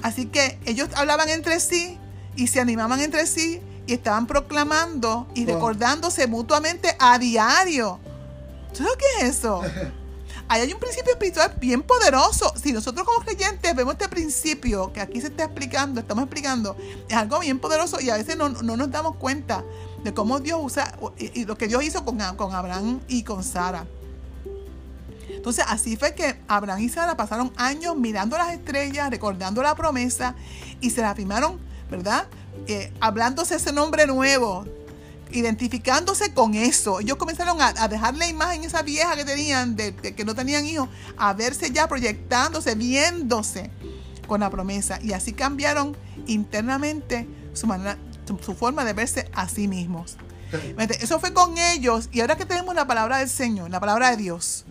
Así 0.02 0.28
que 0.28 0.60
ellos 0.66 0.90
hablaban 0.96 1.30
entre 1.30 1.60
sí 1.60 1.98
y 2.36 2.48
se 2.48 2.60
animaban 2.60 3.02
entre 3.02 3.28
sí 3.28 3.62
y 3.88 3.94
estaban 3.94 4.28
proclamando 4.28 5.28
y 5.34 5.46
recordándose 5.46 6.28
mutuamente 6.28 6.96
a 7.00 7.18
diario. 7.20 8.00
¿Sabes 8.74 8.94
qué 8.98 9.26
es 9.26 9.38
eso? 9.38 9.62
Ahí 10.48 10.62
hay 10.62 10.74
un 10.74 10.80
principio 10.80 11.14
espiritual 11.14 11.56
bien 11.62 11.82
poderoso. 11.82 12.54
Si 12.62 12.74
nosotros 12.74 13.06
como 13.06 13.24
creyentes 13.24 13.74
vemos 13.74 13.94
este 13.94 14.10
principio 14.10 14.92
que 14.92 15.00
aquí 15.00 15.22
se 15.22 15.28
está 15.28 15.46
explicando, 15.46 16.02
estamos 16.02 16.26
explicando, 16.26 16.76
es 17.08 17.16
algo 17.16 17.40
bien 17.40 17.58
poderoso 17.60 18.02
y 18.02 18.10
a 18.10 18.18
veces 18.18 18.36
no, 18.36 18.50
nos 18.50 18.92
damos 18.92 19.16
cuenta 19.16 19.64
de 20.04 20.14
cómo 20.14 20.42
Dios 20.42 20.60
usa 20.62 20.98
y, 21.18 21.46
lo 21.46 21.58
que 21.58 21.70
Dios 21.70 21.84
hizo 21.84 22.04
con, 22.04 22.18
con 22.36 22.54
Abraham 22.54 23.00
y 23.08 23.24
con 23.24 23.46
Sara. 23.46 23.86
Entonces 25.42 25.66
así 25.68 25.98
fue 25.98 26.14
que 26.14 26.36
Abraham 26.48 26.82
y 26.82 26.90
Sara 26.90 27.18
pasaron 27.18 27.52
años 27.56 27.98
mirando 27.98 28.38
las 28.38 28.54
estrellas, 28.54 29.10
recordando 29.10 29.64
la 29.64 29.74
promesa 29.74 30.36
y 30.82 30.92
se 30.92 31.02
la 31.02 31.10
afirmaron, 31.10 31.60
¿verdad? 31.90 32.28
Eh, 32.68 32.94
hablándose 33.00 33.56
ese 33.56 33.74
nombre 33.74 34.06
nuevo, 34.06 34.66
identificándose 35.32 36.32
con 36.36 36.54
eso. 36.54 37.00
Ellos 37.00 37.18
comenzaron 37.18 37.60
a, 37.60 37.88
dejar 37.88 38.16
la 38.18 38.28
imagen 38.28 38.64
esa 38.66 38.84
vieja 38.84 39.16
que 39.16 39.26
tenían, 39.26 39.76
de, 39.76 39.96
que 39.96 40.24
no 40.24 40.36
tenían 40.36 40.64
hijos, 40.68 40.90
a 41.18 41.34
verse 41.34 41.72
ya 41.72 41.88
proyectándose, 41.88 42.76
viéndose 42.76 43.72
con 44.28 44.42
la 44.42 44.52
promesa. 44.52 45.00
Y 45.02 45.14
así 45.14 45.34
cambiaron 45.34 45.98
internamente 46.28 47.28
su, 47.54 47.66
manera, 47.66 47.98
su 48.46 48.54
forma 48.54 48.86
de 48.86 48.94
verse 48.94 49.28
a 49.34 49.50
sí 49.50 49.68
mismos. 49.68 50.18
Eso 51.00 51.20
fue 51.20 51.34
con 51.34 51.58
ellos. 51.58 52.10
Y 52.12 52.22
ahora 52.22 52.36
que 52.36 52.46
tenemos 52.46 52.76
la 52.76 52.86
palabra 52.86 53.18
del 53.18 53.30
Señor, 53.30 53.72
la 53.72 53.80
palabra 53.80 54.12
de 54.12 54.18
Dios, 54.18 54.66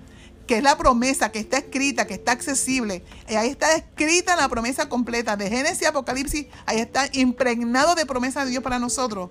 que 0.50 0.57
es 0.57 0.64
la 0.64 0.76
promesa 0.76 1.30
que 1.30 1.38
está 1.38 1.59
escrita, 1.59 2.09
que 2.09 2.14
está 2.14 2.33
accesible. 2.33 3.04
Y 3.28 3.37
ahí 3.37 3.50
está 3.50 3.73
escrita 3.76 4.35
la 4.35 4.49
promesa 4.49 4.88
completa 4.88 5.37
de 5.37 5.49
Génesis 5.49 5.87
Apocalipsis. 5.87 6.49
Ahí 6.66 6.80
está 6.80 7.09
impregnado 7.12 7.95
de 7.95 8.04
promesa 8.04 8.45
de 8.45 8.50
Dios 8.50 8.61
para 8.61 8.80
nosotros. 8.80 9.30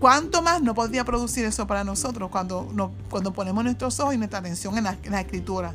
¿Cuánto 0.00 0.40
más 0.40 0.62
no 0.62 0.74
podría 0.74 1.04
producir 1.04 1.44
eso 1.44 1.66
para 1.66 1.84
nosotros 1.84 2.30
cuando, 2.30 2.94
cuando 3.10 3.34
ponemos 3.34 3.62
nuestros 3.62 4.00
ojos 4.00 4.14
y 4.14 4.16
nuestra 4.16 4.38
atención 4.38 4.78
en 4.78 4.84
la, 4.84 4.96
en 5.02 5.12
la 5.12 5.20
escritura? 5.20 5.74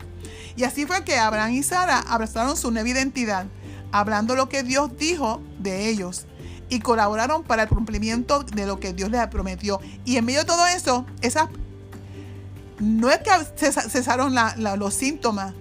Y 0.55 0.63
así 0.63 0.87
fue 0.87 1.03
que 1.03 1.19
Abraham 1.19 1.51
y 1.51 1.61
Sara 1.61 1.99
abrazaron 1.99 2.57
su 2.57 2.71
nueva 2.71 2.89
identidad, 2.89 3.45
hablando 3.91 4.35
lo 4.35 4.49
que 4.49 4.63
Dios 4.63 4.97
dijo 4.97 5.39
de 5.59 5.87
ellos 5.87 6.25
y 6.67 6.79
colaboraron 6.79 7.43
para 7.43 7.61
el 7.61 7.69
cumplimiento 7.69 8.41
de 8.41 8.65
lo 8.65 8.79
que 8.79 8.93
Dios 8.93 9.11
les 9.11 9.27
prometió. 9.27 9.79
Y 10.03 10.17
en 10.17 10.25
medio 10.25 10.39
de 10.39 10.45
todo 10.45 10.65
eso, 10.65 11.05
esas 11.21 11.47
no 12.79 13.09
es 13.09 13.19
que 13.19 13.31
cesaron 13.89 14.35
los 14.77 14.93
síntomas, 14.93 15.53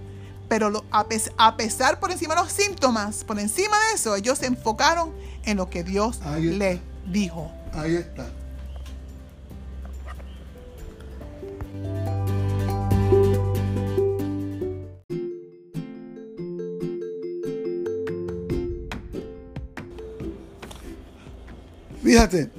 pero 0.48 0.84
a, 0.90 1.56
pesar 1.56 1.98
por 1.98 2.10
encima 2.10 2.34
de 2.34 2.42
los 2.42 2.52
síntomas, 2.52 3.24
por 3.24 3.38
encima 3.38 3.76
de 3.88 3.94
eso, 3.94 4.14
ellos 4.14 4.38
se 4.38 4.46
enfocaron 4.46 5.12
en 5.44 5.56
lo 5.56 5.68
que 5.68 5.82
Dios 5.82 6.20
les 6.38 6.80
dijo. 7.06 7.50
Ahí 7.72 7.96
está. 7.96 8.26
Fíjate, 22.02 22.50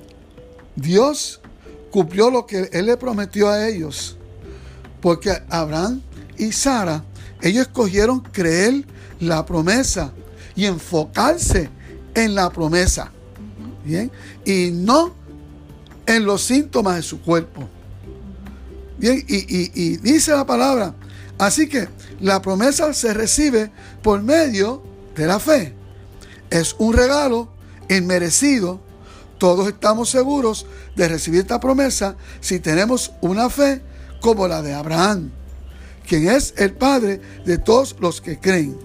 Dios 0.75 1.39
cumplió 1.89 2.29
lo 2.29 2.45
que 2.45 2.69
Él 2.73 2.85
le 2.85 2.97
prometió 2.97 3.49
a 3.49 3.67
ellos. 3.67 4.16
Porque 5.01 5.32
Abraham 5.50 6.01
y 6.38 6.51
Sara, 6.51 7.04
ellos 7.42 7.68
escogieron 7.68 8.20
creer 8.20 8.86
la 9.20 9.46
promesa 9.46 10.12
y 10.56 10.66
enfocarse 10.66 11.70
en 12.13 12.36
la 12.36 12.50
promesa. 12.50 13.12
Bien, 13.84 14.12
y 14.44 14.72
no 14.74 15.13
en 16.06 16.25
los 16.25 16.44
síntomas 16.44 16.98
de 16.98 17.04
su 17.04 17.22
cuerpo. 17.22 17.70
Bien, 18.98 19.24
y, 19.27 19.98
dice 19.98 20.32
la 20.32 20.46
palabra, 20.46 20.96
así 21.38 21.70
que 21.70 21.88
la 22.20 22.42
promesa 22.42 22.94
se 22.94 23.13
recibe 23.13 23.72
por 24.01 24.22
medio 24.24 24.84
de 25.16 25.27
la 25.27 25.39
fe. 25.39 25.74
Es 26.50 26.75
un 26.80 26.94
regalo 26.94 27.50
inmerecido. 27.89 28.82
Todos 29.38 29.68
estamos 29.68 30.10
seguros 30.10 30.66
de 30.96 31.08
recibir 31.08 31.42
esta 31.42 31.60
promesa 31.60 32.16
si 32.42 32.60
tenemos 32.60 33.12
una 33.22 33.51
fe 33.51 33.84
como 34.21 34.47
la 34.47 34.62
de 34.62 34.74
Abraham, 34.74 35.31
quien 36.07 36.29
es 36.29 36.53
el 36.57 36.74
padre 36.74 37.21
de 37.45 37.57
todos 37.57 37.95
los 38.00 38.21
que 38.21 38.39
creen. 38.39 38.77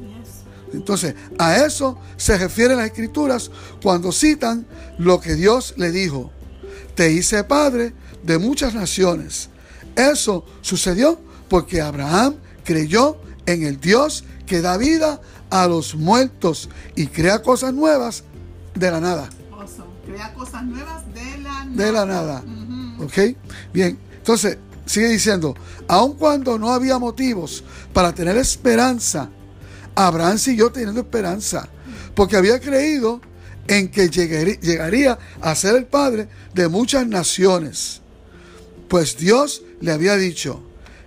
Entonces, 0.72 1.14
a 1.38 1.56
eso 1.56 1.98
se 2.16 2.38
refieren 2.38 2.78
las 2.78 2.86
escrituras 2.86 3.50
cuando 3.82 4.10
citan 4.10 4.66
lo 4.98 5.20
que 5.20 5.34
Dios 5.34 5.74
le 5.76 5.90
dijo. 5.90 6.30
Te 6.94 7.12
hice 7.12 7.44
padre 7.44 7.92
de 8.22 8.38
muchas 8.38 8.74
naciones. 8.74 9.50
Eso 9.96 10.44
sucedió 10.62 11.20
porque 11.48 11.82
Abraham 11.82 12.36
creyó 12.64 13.18
en 13.44 13.64
el 13.64 13.80
Dios 13.80 14.24
que 14.46 14.60
da 14.60 14.76
vida 14.76 15.20
a 15.50 15.66
los 15.66 15.94
muertos 15.94 16.70
y 16.96 17.06
crea 17.08 17.42
cosas 17.42 17.74
nuevas 17.74 18.24
de 18.74 18.90
la 18.90 19.00
nada. 19.00 19.28
Crea 20.06 20.34
cosas 20.34 20.64
nuevas 20.64 21.02
de 21.14 21.38
la 21.38 21.64
nada. 21.64 21.84
De 21.84 21.92
la 21.92 22.06
nada. 22.06 22.44
¿Ok? 22.98 23.36
Bien. 23.72 23.98
Entonces, 24.16 24.58
Sigue 24.86 25.08
diciendo, 25.08 25.54
aun 25.88 26.14
cuando 26.14 26.58
no 26.58 26.72
había 26.72 26.98
motivos 26.98 27.64
para 27.92 28.12
tener 28.12 28.36
esperanza, 28.36 29.30
Abraham 29.94 30.38
siguió 30.38 30.72
teniendo 30.72 31.00
esperanza, 31.00 31.68
porque 32.14 32.36
había 32.36 32.60
creído 32.60 33.20
en 33.68 33.90
que 33.90 34.08
llegaría 34.08 35.18
a 35.40 35.54
ser 35.54 35.76
el 35.76 35.86
padre 35.86 36.28
de 36.54 36.68
muchas 36.68 37.06
naciones. 37.06 38.00
Pues 38.88 39.16
Dios 39.16 39.62
le 39.80 39.92
había 39.92 40.16
dicho, 40.16 40.62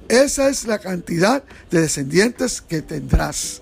esa 0.08 0.50
es 0.50 0.66
la 0.66 0.80
cantidad 0.80 1.44
de 1.70 1.82
descendientes 1.82 2.62
que 2.62 2.82
tendrás. 2.82 3.62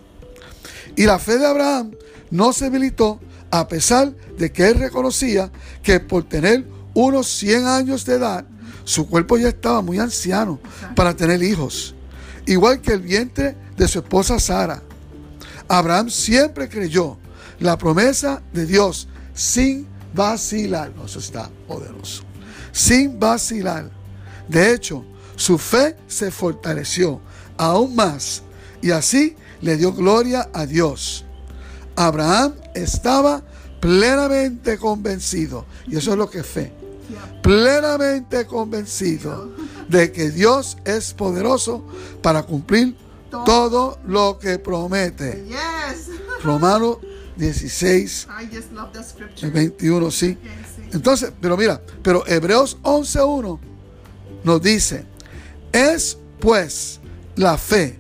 Y 0.96 1.06
la 1.06 1.20
fe 1.20 1.38
de 1.38 1.48
Abraham 1.48 1.96
no 2.30 2.54
se 2.54 2.66
debilitó 2.66 3.20
a 3.50 3.68
pesar 3.68 4.14
de 4.38 4.52
que 4.52 4.68
él 4.68 4.76
reconocía 4.76 5.52
que 5.82 6.00
por 6.00 6.28
tener 6.28 6.66
unos 6.94 7.28
100 7.28 7.66
años 7.66 8.06
de 8.06 8.16
edad, 8.16 8.46
su 8.84 9.08
cuerpo 9.08 9.38
ya 9.38 9.50
estaba 9.50 9.82
muy 9.82 10.00
anciano 10.00 10.60
para 10.96 11.16
tener 11.16 11.42
hijos, 11.42 11.96
igual 12.46 12.82
que 12.82 12.94
el 12.94 13.02
vientre 13.02 13.56
de 13.78 13.88
su 13.88 14.00
esposa 14.00 14.40
Sara. 14.40 14.82
Abraham 15.68 16.10
siempre 16.10 16.70
creyó 16.70 17.18
la 17.60 17.78
promesa 17.78 18.42
de 18.52 18.66
Dios 18.66 19.08
sin 19.34 19.88
vacilar. 20.14 20.92
eso 21.06 21.20
está 21.20 21.50
poderoso. 21.68 22.24
Sin 22.72 23.20
vacilar. 23.20 23.90
De 24.48 24.74
hecho, 24.74 25.06
su 25.36 25.58
fe 25.58 25.96
se 26.08 26.32
fortaleció 26.32 27.22
aún 27.58 27.96
más 27.96 28.44
y 28.82 28.92
así 28.92 29.36
le 29.62 29.78
dio 29.78 29.94
gloria 29.94 30.50
a 30.54 30.66
Dios. 30.66 31.26
Abraham 31.96 32.56
estaba 32.76 33.44
plenamente 33.80 34.78
convencido, 34.78 35.66
y 35.88 35.98
eso 35.98 36.12
es 36.12 36.18
lo 36.18 36.30
que 36.30 36.40
es 36.40 36.46
fe, 36.46 36.74
plenamente 37.42 38.46
convencido 38.46 39.52
de 39.88 40.12
que 40.12 40.32
Dios 40.32 40.78
es 40.86 41.14
poderoso 41.14 41.84
para 42.22 42.44
cumplir 42.44 42.96
todo 43.30 44.00
lo 44.06 44.38
que 44.40 44.60
promete. 44.60 45.46
Romano 46.44 47.00
16, 47.36 48.28
I 48.30 48.46
just 48.46 48.72
love 48.72 48.92
the 48.92 49.00
el 49.00 49.06
scripture. 49.06 49.50
21, 49.50 50.12
sí. 50.12 50.38
Okay, 50.40 50.52
sí. 50.76 50.90
Entonces, 50.94 51.32
pero 51.42 51.58
mira, 51.58 51.82
pero 52.04 52.26
Hebreos 52.28 52.78
11.1 52.84 53.60
nos 54.44 54.62
dice, 54.62 55.06
es 55.72 56.18
pues 56.40 57.00
la 57.36 57.58
fe, 57.58 57.98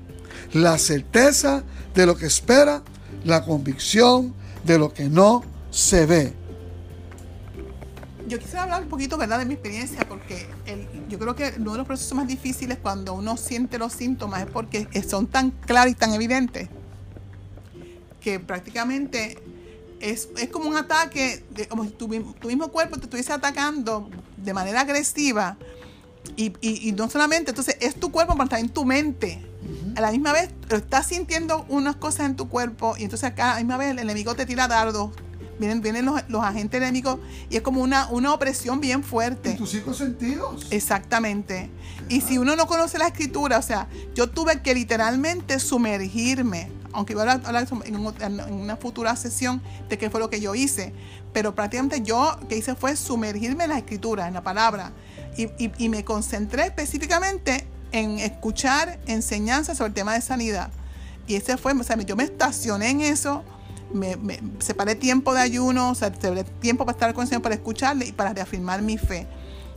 la 0.53 0.77
certeza 0.77 1.63
de 1.95 2.05
lo 2.05 2.15
que 2.15 2.27
espera, 2.27 2.83
la 3.23 3.43
convicción 3.43 4.33
de 4.63 4.77
lo 4.77 4.93
que 4.93 5.09
no 5.09 5.43
se 5.71 6.05
ve. 6.05 6.33
Yo 8.27 8.39
quisiera 8.39 8.63
hablar 8.63 8.83
un 8.83 8.89
poquito, 8.89 9.17
¿verdad?, 9.17 9.39
de 9.39 9.45
mi 9.45 9.53
experiencia, 9.55 10.07
porque 10.07 10.47
el- 10.65 10.87
yo 11.09 11.19
creo 11.19 11.35
que 11.35 11.53
uno 11.57 11.73
de 11.73 11.77
los 11.79 11.87
procesos 11.87 12.13
más 12.15 12.27
difíciles 12.27 12.77
cuando 12.81 13.13
uno 13.13 13.35
siente 13.37 13.77
los 13.77 13.91
síntomas 13.93 14.41
es 14.43 14.47
porque 14.49 14.87
son 15.07 15.27
tan 15.27 15.51
claros 15.51 15.91
y 15.91 15.95
tan 15.95 16.13
evidentes 16.13 16.69
que 18.21 18.39
prácticamente 18.39 19.37
es, 19.99 20.29
es 20.37 20.49
como 20.49 20.69
un 20.69 20.77
ataque, 20.77 21.43
de, 21.51 21.67
como 21.67 21.83
si 21.83 21.91
tu, 21.91 22.07
mi- 22.07 22.21
tu 22.39 22.47
mismo 22.47 22.69
cuerpo 22.69 22.95
te 22.97 23.03
estuviese 23.03 23.33
atacando 23.33 24.09
de 24.37 24.53
manera 24.53 24.81
agresiva. 24.81 25.57
Y, 26.37 26.53
y- 26.61 26.87
y 26.87 26.91
no 26.93 27.09
solamente, 27.09 27.51
entonces 27.51 27.75
es 27.81 27.95
tu 27.95 28.09
cuerpo, 28.11 28.33
pero 28.37 28.47
también 28.47 28.69
tu 28.69 28.85
mente. 28.85 29.45
A 29.97 30.01
la 30.01 30.11
misma 30.11 30.31
vez 30.31 30.49
estás 30.69 31.07
sintiendo 31.07 31.65
unas 31.69 31.97
cosas 31.97 32.25
en 32.27 32.35
tu 32.37 32.47
cuerpo 32.49 32.95
y 32.97 33.03
entonces 33.03 33.29
acá 33.29 33.51
a 33.51 33.53
la 33.55 33.59
misma 33.59 33.77
vez 33.77 33.91
el 33.91 33.99
enemigo 33.99 34.33
te 34.35 34.45
tira 34.45 34.67
dardos. 34.69 35.11
Vienen, 35.59 35.81
vienen 35.81 36.05
los, 36.05 36.21
los 36.29 36.43
agentes 36.43 36.81
enemigos 36.81 37.19
y 37.49 37.55
es 37.57 37.61
como 37.61 37.81
una, 37.81 38.07
una 38.09 38.33
opresión 38.33 38.81
bien 38.81 38.99
En 38.99 39.03
fuerte. 39.03 39.53
tus 39.53 39.69
cinco 39.71 39.93
sentidos. 39.93 40.67
Exactamente. 40.71 41.69
Y 42.09 42.21
si 42.21 42.37
uno 42.37 42.55
no 42.55 42.65
conoce 42.67 42.97
la 42.97 43.07
escritura, 43.07 43.57
o 43.59 43.61
sea, 43.61 43.87
yo 44.15 44.29
tuve 44.29 44.61
que 44.61 44.73
literalmente 44.73 45.59
sumergirme, 45.59 46.69
aunque 46.91 47.13
voy 47.15 47.27
a 47.27 47.31
hablar 47.33 47.67
en, 47.85 47.95
en 48.21 48.53
una 48.53 48.75
futura 48.77 49.15
sesión 49.15 49.61
de 49.89 49.97
qué 49.97 50.09
fue 50.09 50.19
lo 50.19 50.29
que 50.29 50.41
yo 50.41 50.55
hice, 50.55 50.93
pero 51.33 51.55
prácticamente 51.55 52.01
yo 52.01 52.37
lo 52.41 52.47
que 52.47 52.57
hice 52.57 52.75
fue 52.75 52.95
sumergirme 52.95 53.63
en 53.65 53.71
la 53.71 53.77
escritura, 53.77 54.27
en 54.27 54.33
la 54.33 54.41
palabra, 54.43 54.91
y, 55.37 55.43
y- 55.63 55.71
y 55.77 55.89
me 55.89 56.03
concentré 56.03 56.65
específicamente 56.65 57.65
en 57.91 58.19
escuchar 58.19 58.99
enseñanzas 59.07 59.77
sobre 59.77 59.89
el 59.89 59.93
tema 59.93 60.13
de 60.13 60.21
sanidad. 60.21 60.69
Y 61.27 61.35
ese 61.35 61.57
fue, 61.57 61.73
o 61.73 61.83
sea, 61.83 61.95
yo 62.01 62.15
me 62.15 62.23
estacioné 62.23 62.89
en 62.89 63.01
eso, 63.01 63.43
me, 63.93 64.15
me 64.17 64.39
separé 64.59 64.95
tiempo 64.95 65.33
de 65.33 65.41
ayuno, 65.41 65.91
o 65.91 65.95
sea, 65.95 66.13
separé 66.13 66.43
tiempo 66.43 66.85
para 66.85 66.95
estar 66.95 67.13
con 67.13 67.23
el 67.23 67.27
Señor, 67.27 67.41
para 67.41 67.55
escucharle 67.55 68.07
y 68.07 68.11
para 68.11 68.33
reafirmar 68.33 68.81
mi 68.81 68.97
fe. 68.97 69.27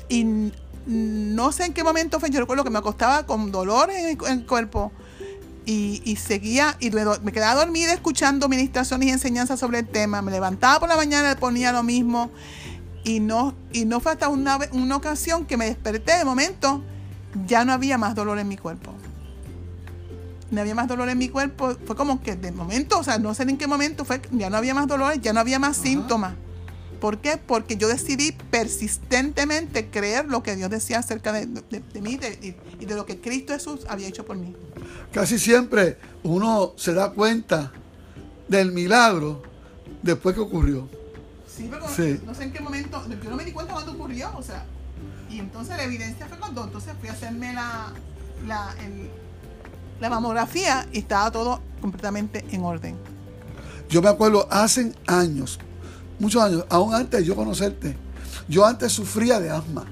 Y 0.09 0.53
no 0.87 1.53
sé 1.53 1.65
en 1.65 1.73
qué 1.73 1.83
momento 1.83 2.21
fue, 2.21 2.31
yo 2.31 2.41
recuerdo 2.41 2.65
que 2.65 2.71
me 2.71 2.79
acostaba 2.79 3.27
con 3.27 3.51
dolor 3.51 3.91
en 3.91 4.19
el, 4.27 4.47
cuerpo 4.47 4.93
y, 5.65 6.01
y 6.05 6.17
seguía, 6.17 6.77
y 6.81 6.91
me, 6.91 7.05
me 7.23 7.33
quedaba 7.33 7.61
dormida 7.65 7.93
escuchando 7.93 8.49
ministraciones 8.49 9.09
y 9.09 9.11
enseñanzas 9.11 9.59
sobre 9.59 9.81
el 9.81 9.89
tema, 9.89 10.23
me 10.23 10.31
levantaba 10.31 10.79
por 10.79 10.89
la 10.89 10.97
mañana 10.97 11.33
y 11.33 11.35
ponía 11.35 11.73
lo 11.73 11.83
mismo 11.83 12.31
y 13.07 13.21
no, 13.21 13.55
y 13.73 13.85
no 13.85 14.01
fue 14.01 14.13
hasta 14.13 14.29
una, 14.29 14.59
una 14.73 14.97
ocasión 14.97 15.47
que 15.47 15.57
me 15.57 15.67
desperté 15.67 16.19
de 16.19 16.25
momento, 16.25 16.83
ya 17.47 17.65
no 17.65 17.73
había 17.73 17.99
más 17.99 18.15
dolor 18.15 18.39
en 18.41 18.49
mi 18.49 18.57
cuerpo. 18.57 18.93
No 20.51 20.61
había 20.61 20.75
más 20.77 20.87
dolor 20.89 21.09
en 21.09 21.19
mi 21.19 21.29
cuerpo, 21.29 21.77
fue 21.87 21.97
como 21.97 22.23
que 22.23 22.37
de 22.37 22.53
momento, 22.53 22.99
o 23.01 23.03
sea, 23.05 23.19
no 23.19 23.35
sé 23.35 23.43
en 23.43 23.59
qué 23.59 23.67
momento 23.67 24.05
fue, 24.05 24.21
ya 24.31 24.49
no 24.49 24.57
había 24.57 24.75
más 24.75 24.87
dolor, 24.87 25.21
ya 25.21 25.33
no 25.33 25.41
había 25.41 25.59
más 25.59 25.77
síntomas. 25.77 26.35
¿Por 27.01 27.19
qué? 27.19 27.37
Porque 27.37 27.77
yo 27.77 27.89
decidí 27.89 28.33
persistentemente 28.51 29.91
creer 29.91 30.27
lo 30.27 30.43
que 30.43 30.57
Dios 30.57 30.71
decía 30.71 31.01
acerca 31.01 31.33
de, 31.33 31.47
de- 31.47 31.81
de 31.93 32.01
mí 32.01 32.17
de- 32.17 32.39
y, 32.81 32.83
y 32.83 32.87
de 32.87 32.95
lo 32.95 33.05
que 33.05 33.21
Cristo 33.21 33.53
Jesús 33.53 33.81
había 33.89 34.09
hecho 34.09 34.25
por 34.25 34.37
mí. 34.37 34.55
Casi 35.13 35.39
siempre 35.39 35.99
uno 36.23 36.73
se 36.77 36.95
da 36.95 37.11
cuenta 37.11 37.73
del 38.49 38.73
milagro 38.73 39.43
después 40.03 40.35
que 40.35 40.41
ocurrió. 40.41 40.89
Sí, 41.55 41.69
pero 41.71 41.89
Sí. 41.89 42.21
no 42.25 42.35
sé 42.35 42.45
en 42.45 42.53
qué 42.53 42.61
momento, 42.61 43.03
yo 43.23 43.31
no 43.31 43.37
me 43.37 43.45
di 43.45 43.53
cuenta 43.53 43.73
cuando 43.73 43.93
ocurrió, 43.93 44.31
o 44.37 44.43
sea, 44.43 44.65
y 45.31 45.39
entonces 45.41 45.77
la 45.77 45.85
evidencia 45.85 46.27
fue 46.27 46.39
cuando 46.39 46.65
entonces 46.65 46.93
fui 47.01 47.09
a 47.09 47.13
hacerme 47.13 47.53
la, 47.53 47.93
la, 48.47 48.75
el- 48.85 49.11
la 50.01 50.11
mamografía 50.11 50.87
y 50.93 50.99
estaba 50.99 51.31
todo 51.31 51.61
completamente 51.81 52.45
en 52.51 52.63
orden. 52.65 52.97
Yo 53.89 54.03
me 54.03 54.09
acuerdo 54.09 54.49
hace 54.51 54.93
años, 55.07 55.59
muchos 56.19 56.43
años, 56.43 56.65
aún 56.69 56.95
antes 56.95 57.21
de 57.21 57.27
yo 57.27 57.37
conocerte, 57.37 57.97
yo 58.49 58.67
antes 58.67 58.93
sufría 58.93 59.41
de 59.41 59.51
asma. 59.51 59.85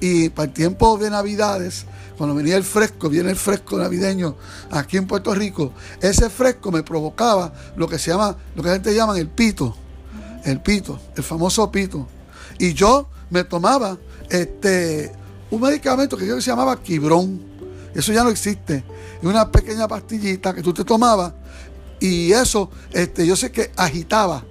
Y 0.00 0.28
para 0.28 0.48
el 0.48 0.52
tiempo 0.52 0.98
de 0.98 1.10
Navidades, 1.10 1.86
cuando 2.16 2.34
venía 2.34 2.56
el 2.56 2.64
fresco, 2.64 3.08
viene 3.08 3.30
el 3.30 3.36
fresco 3.36 3.78
navideño 3.78 4.36
aquí 4.70 4.96
en 4.96 5.06
Puerto 5.06 5.34
Rico, 5.34 5.72
ese 6.00 6.30
fresco 6.30 6.70
me 6.70 6.82
provocaba 6.82 7.52
lo 7.76 7.88
que 7.88 7.98
se 7.98 8.10
llama, 8.10 8.36
lo 8.54 8.62
que 8.62 8.68
la 8.68 8.74
gente 8.74 8.94
llama 8.94 9.18
el 9.18 9.28
pito, 9.28 9.76
el 10.44 10.60
pito, 10.60 10.98
el 11.14 11.22
famoso 11.22 11.70
pito. 11.70 12.06
Y 12.58 12.72
yo 12.72 13.08
me 13.30 13.44
tomaba 13.44 13.98
este 14.30 15.12
un 15.50 15.60
medicamento 15.60 16.16
que 16.16 16.26
que 16.26 16.40
se 16.40 16.50
llamaba 16.50 16.80
Quibrón. 16.82 17.55
Eso 17.96 18.12
ya 18.12 18.22
no 18.22 18.30
existe. 18.30 18.84
Es 19.20 19.24
una 19.24 19.50
pequeña 19.50 19.88
pastillita 19.88 20.54
que 20.54 20.62
tú 20.62 20.72
te 20.74 20.84
tomabas 20.84 21.32
y 21.98 22.30
eso, 22.32 22.70
este, 22.92 23.26
yo 23.26 23.34
sé 23.36 23.50
que 23.50 23.72
agitaba, 23.76 24.44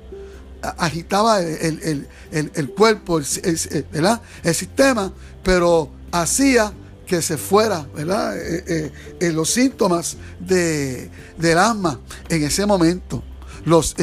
agitaba 0.78 1.42
el, 1.42 1.80
el- 1.82 2.08
el- 2.32 2.52
el- 2.56 2.70
cuerpo, 2.72 3.20
el, 3.20 3.26
sistema, 3.26 5.14
pero 5.44 5.92
hacía 6.12 6.74
que 7.06 7.22
se 7.22 7.38
fuera, 7.38 7.86
¿verdad? 7.96 8.36
Eh, 8.36 8.64
eh, 8.68 8.92
eh, 9.20 9.32
los 9.32 9.52
síntomas 9.52 10.18
de, 10.40 11.12
del 11.38 11.58
asma 11.60 12.00
en 12.30 12.44
ese 12.44 12.66
momento. 12.66 13.24
Los, 13.64 13.96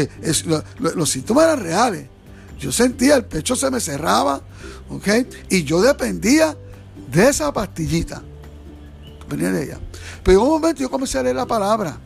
los 0.79 1.11
síntomas 1.11 1.45
eran 1.45 1.61
reales. 1.61 2.07
Yo 2.61 2.71
sentía 2.71 3.17
el 3.17 3.25
pecho 3.25 3.57
se 3.57 3.71
me 3.73 3.81
cerraba, 3.81 4.41
¿ok? 4.89 5.09
Y 5.51 5.65
yo 5.65 5.81
dependía 5.83 6.57
de 7.11 7.29
esa 7.29 7.53
pastillita. 7.53 8.23
Dependía 9.33 9.53
de 9.59 9.65
ella. 9.65 9.79
Pero 10.23 10.39
en 10.41 10.45
un 10.47 10.51
momento 10.53 10.81
yo 10.83 10.91
comencé 10.91 11.19
a 11.19 11.23
leer 11.23 11.37
la 11.37 11.47
palabra 11.47 11.99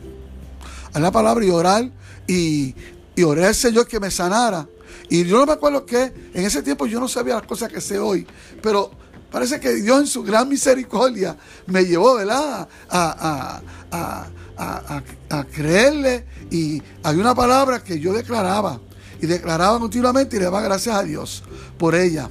a 0.93 0.99
la 0.99 1.11
palabra 1.11 1.45
y 1.45 1.49
orar 1.49 1.89
y, 2.25 2.73
y 3.15 3.23
oré 3.23 3.45
al 3.45 3.53
Señor 3.53 3.85
que 3.87 3.99
me 3.99 4.09
sanara. 4.09 4.67
Y 5.09 5.25
yo 5.25 5.37
no 5.37 5.45
me 5.45 5.51
acuerdo 5.53 5.85
que 5.85 6.13
en 6.33 6.45
ese 6.45 6.63
tiempo 6.63 6.85
yo 6.87 6.99
no 6.99 7.07
sabía 7.07 7.35
las 7.35 7.43
cosas 7.45 7.71
que 7.71 7.81
sé 7.81 7.99
hoy, 7.99 8.25
pero 8.63 8.89
parece 9.31 9.59
que 9.59 9.75
Dios 9.75 9.99
en 9.99 10.07
su 10.07 10.23
gran 10.23 10.47
misericordia 10.49 11.37
me 11.67 11.83
llevó, 11.85 12.15
¿verdad? 12.15 12.67
A- 12.89 13.61
a- 13.91 14.27
a- 14.57 15.03
a 15.37 15.43
creerle 15.43 16.25
y 16.49 16.81
hay 17.03 17.17
una 17.17 17.35
palabra 17.35 17.83
que 17.83 17.99
yo 17.99 18.11
declaraba 18.13 18.79
y 19.21 19.27
declaraba 19.27 19.77
continuamente 19.79 20.37
y 20.37 20.39
le 20.39 20.45
daba 20.45 20.61
gracias 20.61 20.95
a 20.95 21.03
Dios 21.03 21.43
por 21.77 21.93
ella. 21.93 22.29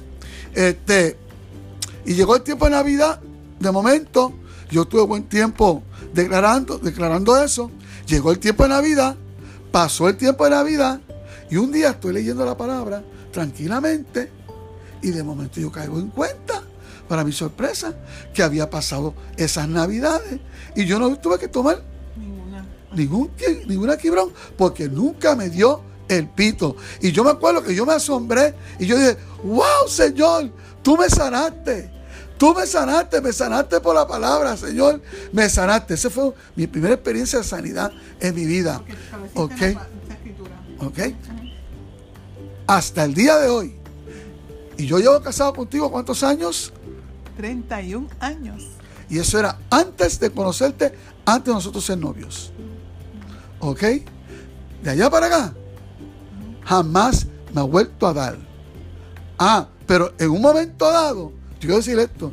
Este, 0.53 1.17
y 2.05 2.15
llegó 2.15 2.35
el 2.35 2.41
tiempo 2.41 2.65
de 2.65 2.71
Navidad, 2.71 3.21
de 3.59 3.71
momento, 3.71 4.33
yo 4.69 4.85
tuve 4.85 5.03
buen 5.03 5.23
tiempo 5.23 5.83
declarando, 6.13 6.77
declarando 6.77 7.41
eso. 7.41 7.71
Llegó 8.05 8.31
el 8.31 8.39
tiempo 8.39 8.63
de 8.63 8.69
Navidad, 8.69 9.15
pasó 9.71 10.07
el 10.07 10.17
tiempo 10.17 10.43
de 10.45 10.51
Navidad, 10.51 11.01
y 11.49 11.57
un 11.57 11.71
día 11.71 11.91
estoy 11.91 12.13
leyendo 12.13 12.45
la 12.45 12.55
palabra 12.57 13.03
tranquilamente, 13.31 14.31
y 15.01 15.09
de 15.11 15.23
momento 15.23 15.59
yo 15.59 15.71
caigo 15.71 15.99
en 15.99 16.09
cuenta, 16.09 16.63
para 17.07 17.23
mi 17.23 17.31
sorpresa, 17.31 17.93
que 18.33 18.43
había 18.43 18.69
pasado 18.69 19.13
esas 19.37 19.67
Navidades, 19.67 20.39
y 20.75 20.85
yo 20.85 20.99
no 20.99 21.17
tuve 21.19 21.37
que 21.39 21.47
tomar 21.47 21.81
Ninguna. 22.15 22.65
ningún, 22.93 23.31
ninguna 23.67 23.97
quibrón, 23.97 24.31
porque 24.57 24.89
nunca 24.89 25.35
me 25.35 25.49
dio 25.49 25.81
el 26.07 26.27
pito. 26.29 26.75
Y 27.01 27.11
yo 27.11 27.23
me 27.23 27.31
acuerdo 27.31 27.63
que 27.63 27.75
yo 27.75 27.85
me 27.85 27.93
asombré 27.93 28.53
y 28.79 28.85
yo 28.85 28.97
dije, 28.97 29.17
wow, 29.43 29.87
Señor, 29.87 30.51
tú 30.81 30.97
me 30.97 31.09
sanaste. 31.09 31.91
Tú 32.37 32.53
me 32.53 32.67
sanaste, 32.67 33.19
me 33.19 33.33
sanaste 33.33 33.79
por 33.79 33.95
la 33.95 34.07
palabra, 34.07 34.55
Señor, 34.55 35.01
me 35.31 35.49
sanaste. 35.49 35.95
Esa 35.95 36.09
fue 36.09 36.33
mi 36.55 36.67
primera 36.67 36.93
experiencia 36.93 37.39
de 37.39 37.45
sanidad 37.45 37.91
en 38.19 38.35
mi 38.35 38.45
vida. 38.45 38.81
Ok. 39.33 39.61
¿Ok? 40.79 40.99
Hasta 42.67 43.05
el 43.05 43.13
día 43.13 43.37
de 43.37 43.49
hoy. 43.49 43.75
Y 44.77 44.85
yo 44.85 44.99
llevo 44.99 45.19
casado 45.21 45.53
contigo 45.53 45.91
cuántos 45.91 46.23
años? 46.23 46.71
31 47.37 48.07
años. 48.19 48.67
Y 49.09 49.17
eso 49.17 49.39
era 49.39 49.57
antes 49.69 50.19
de 50.19 50.29
conocerte, 50.29 50.93
antes 51.25 51.45
de 51.45 51.53
nosotros 51.53 51.83
ser 51.83 51.97
novios. 51.97 52.51
¿Ok? 53.59 53.81
De 54.83 54.91
allá 54.91 55.09
para 55.09 55.27
acá, 55.27 55.53
jamás 56.63 57.25
me 57.53 57.61
ha 57.61 57.63
vuelto 57.63 58.05
a 58.05 58.13
dar. 58.13 58.37
Ah, 59.39 59.67
pero 59.87 60.13
en 60.19 60.29
un 60.29 60.41
momento 60.41 60.91
dado, 60.91 61.31
yo 61.59 61.61
quiero 61.61 61.77
decir 61.77 61.97
esto, 61.99 62.31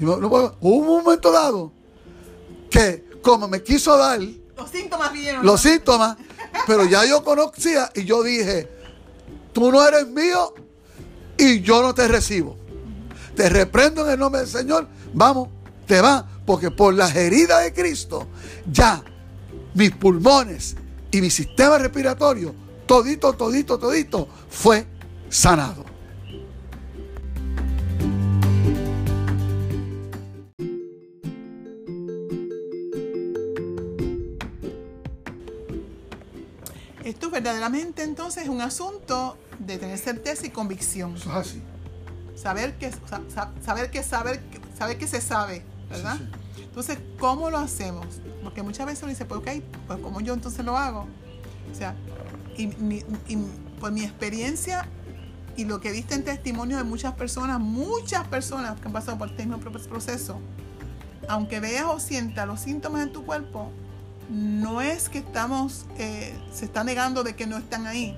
hubo 0.00 0.54
un 0.60 0.86
momento 0.86 1.30
dado 1.30 1.72
que 2.70 3.04
como 3.22 3.48
me 3.48 3.62
quiso 3.62 3.96
dar 3.96 4.20
Los 4.20 4.70
síntomas 4.70 5.12
vinieron. 5.12 5.44
los 5.44 5.60
síntomas, 5.60 6.16
pero 6.66 6.84
ya 6.84 7.04
yo 7.04 7.22
conocía 7.22 7.90
y 7.94 8.04
yo 8.04 8.22
dije, 8.22 8.68
tú 9.52 9.70
no 9.70 9.86
eres 9.86 10.06
mío 10.08 10.54
y 11.36 11.60
yo 11.60 11.82
no 11.82 11.94
te 11.94 12.08
recibo. 12.08 12.56
Te 13.34 13.48
reprendo 13.48 14.04
en 14.04 14.12
el 14.12 14.18
nombre 14.18 14.40
del 14.40 14.50
Señor, 14.50 14.88
vamos, 15.14 15.48
te 15.86 16.00
va, 16.00 16.26
porque 16.44 16.70
por 16.70 16.94
las 16.94 17.14
heridas 17.14 17.62
de 17.62 17.72
Cristo 17.72 18.26
ya 18.70 19.02
mis 19.74 19.92
pulmones 19.92 20.76
y 21.10 21.20
mi 21.20 21.30
sistema 21.30 21.78
respiratorio, 21.78 22.54
todito, 22.86 23.32
todito, 23.32 23.78
todito, 23.78 24.28
fue 24.48 24.86
sanado. 25.28 25.84
Esto 37.10 37.28
verdaderamente 37.28 38.04
entonces 38.04 38.44
es 38.44 38.48
un 38.48 38.60
asunto 38.60 39.36
de 39.58 39.78
tener 39.78 39.98
certeza 39.98 40.46
y 40.46 40.50
convicción. 40.50 41.16
Eso 41.16 41.28
es 41.30 41.36
así. 41.36 41.62
Saber 42.36 42.78
que, 42.78 42.92
saber 43.64 43.90
que, 43.90 44.04
saber, 44.04 44.40
saber 44.78 44.96
que 44.96 45.08
se 45.08 45.20
sabe, 45.20 45.64
¿verdad? 45.90 46.18
Entonces, 46.56 46.98
¿cómo 47.18 47.50
lo 47.50 47.58
hacemos? 47.58 48.06
Porque 48.44 48.62
muchas 48.62 48.86
veces 48.86 49.02
uno 49.02 49.10
dice, 49.10 49.24
pues 49.24 49.40
ok, 49.40 49.48
pues 49.88 49.98
¿cómo 49.98 50.20
yo 50.20 50.34
entonces 50.34 50.64
lo 50.64 50.76
hago? 50.76 51.08
O 51.72 51.74
sea, 51.74 51.96
y, 52.56 52.68
por 53.80 53.90
mi 53.90 54.04
experiencia 54.04 54.86
y 55.56 55.64
lo 55.64 55.80
que 55.80 55.88
he 55.88 55.92
visto 55.92 56.14
en 56.14 56.22
testimonio 56.22 56.76
de 56.76 56.84
muchas 56.84 57.14
personas, 57.14 57.58
muchas 57.58 58.28
personas 58.28 58.80
que 58.80 58.86
han 58.86 58.92
pasado 58.92 59.18
por 59.18 59.30
este 59.30 59.44
mismo 59.44 59.58
proceso, 59.58 60.38
aunque 61.28 61.58
veas 61.58 61.86
o 61.86 61.98
sientas 61.98 62.46
los 62.46 62.60
síntomas 62.60 63.02
en 63.02 63.12
tu 63.12 63.26
cuerpo, 63.26 63.72
no 64.30 64.80
es 64.80 65.08
que 65.08 65.18
estamos, 65.18 65.86
eh, 65.98 66.38
se 66.52 66.64
está 66.64 66.84
negando 66.84 67.24
de 67.24 67.34
que 67.34 67.46
no 67.46 67.58
están 67.58 67.86
ahí, 67.86 68.16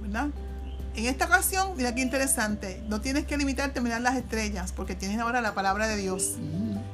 ¿verdad? 0.00 0.28
En 0.94 1.04
esta 1.04 1.26
ocasión, 1.26 1.74
mira 1.76 1.94
qué 1.94 2.00
interesante, 2.00 2.82
no 2.88 3.02
tienes 3.02 3.26
que 3.26 3.36
limitarte 3.36 3.80
a 3.80 3.82
mirar 3.82 4.00
las 4.00 4.16
estrellas, 4.16 4.72
porque 4.72 4.94
tienes 4.94 5.20
ahora 5.20 5.42
la 5.42 5.54
palabra 5.54 5.86
de 5.86 5.96
Dios. 5.96 6.36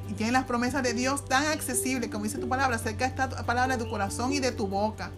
Y 0.09 0.13
tienes 0.13 0.33
las 0.33 0.43
promesas 0.43 0.83
de 0.83 0.93
Dios 0.93 1.23
tan 1.23 1.45
accesibles, 1.45 2.09
como 2.09 2.25
dice 2.25 2.37
tu 2.37 2.49
palabra, 2.49 2.77
cerca 2.77 3.05
esta 3.05 3.29
palabra 3.29 3.77
de 3.77 3.83
tu 3.83 3.89
corazón 3.89 4.33
y 4.33 4.41
de 4.41 4.51
tu 4.51 4.67
boca. 4.67 5.11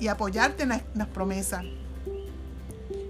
Y 0.00 0.08
apoyarte 0.08 0.64
en 0.64 0.70
las, 0.70 1.06
promesas. 1.14 1.62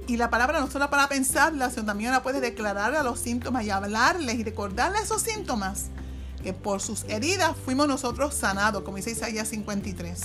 Y 0.06 0.18
la 0.18 0.28
palabra 0.28 0.60
no 0.60 0.70
solo 0.70 0.90
para 0.90 1.08
pensarla, 1.08 1.70
sino 1.70 1.86
también 1.86 2.10
la 2.10 2.22
puedes 2.22 2.42
declarar 2.42 2.94
a 2.94 3.02
los 3.02 3.18
síntomas 3.18 3.64
y 3.64 3.70
hablarles 3.70 4.34
y 4.34 4.44
recordarles 4.44 5.04
esos 5.04 5.22
síntomas 5.22 5.86
que 6.44 6.52
por 6.52 6.82
sus 6.82 7.04
heridas 7.04 7.56
fuimos 7.64 7.88
nosotros 7.88 8.34
sanados, 8.34 8.82
como 8.82 8.98
dice 8.98 9.12
Isaías 9.12 9.48
53. 9.48 10.20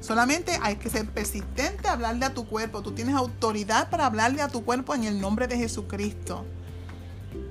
Solamente 0.00 0.58
hay 0.62 0.76
que 0.76 0.88
ser 0.88 1.06
persistente 1.06 1.86
a 1.86 1.92
hablarle 1.92 2.24
a 2.24 2.32
tu 2.32 2.46
cuerpo. 2.46 2.82
Tú 2.82 2.92
tienes 2.92 3.14
autoridad 3.14 3.90
para 3.90 4.06
hablarle 4.06 4.40
a 4.40 4.48
tu 4.48 4.64
cuerpo 4.64 4.94
en 4.94 5.04
el 5.04 5.20
nombre 5.20 5.46
de 5.46 5.58
Jesucristo. 5.58 6.46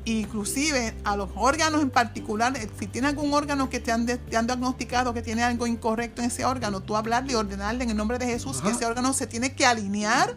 Inclusive 0.06 0.96
a 1.04 1.16
los 1.16 1.30
órganos 1.36 1.82
en 1.82 1.92
particular, 1.92 2.58
eh, 2.58 2.68
si 2.80 2.88
tiene 2.88 3.10
algún 3.10 3.32
órgano 3.34 3.70
que 3.70 3.80
te 3.80 3.92
han, 3.92 4.06
diagnosticado 4.06 5.14
que 5.14 5.22
tiene 5.22 5.44
algo 5.44 5.68
incorrecto 5.68 6.22
en 6.22 6.28
ese 6.28 6.46
órgano, 6.46 6.82
tú 6.82 6.96
hablarle 6.96 7.34
y 7.34 7.36
ordenarle 7.36 7.84
en 7.84 7.92
el 7.92 7.98
nombre 7.98 8.18
de 8.18 8.26
Jesús 8.26 8.62
que 8.62 8.72
ese 8.72 8.86
órgano 8.86 9.14
se 9.14 9.28
tiene 9.28 9.56
que 9.56 9.66
alinear 9.66 10.36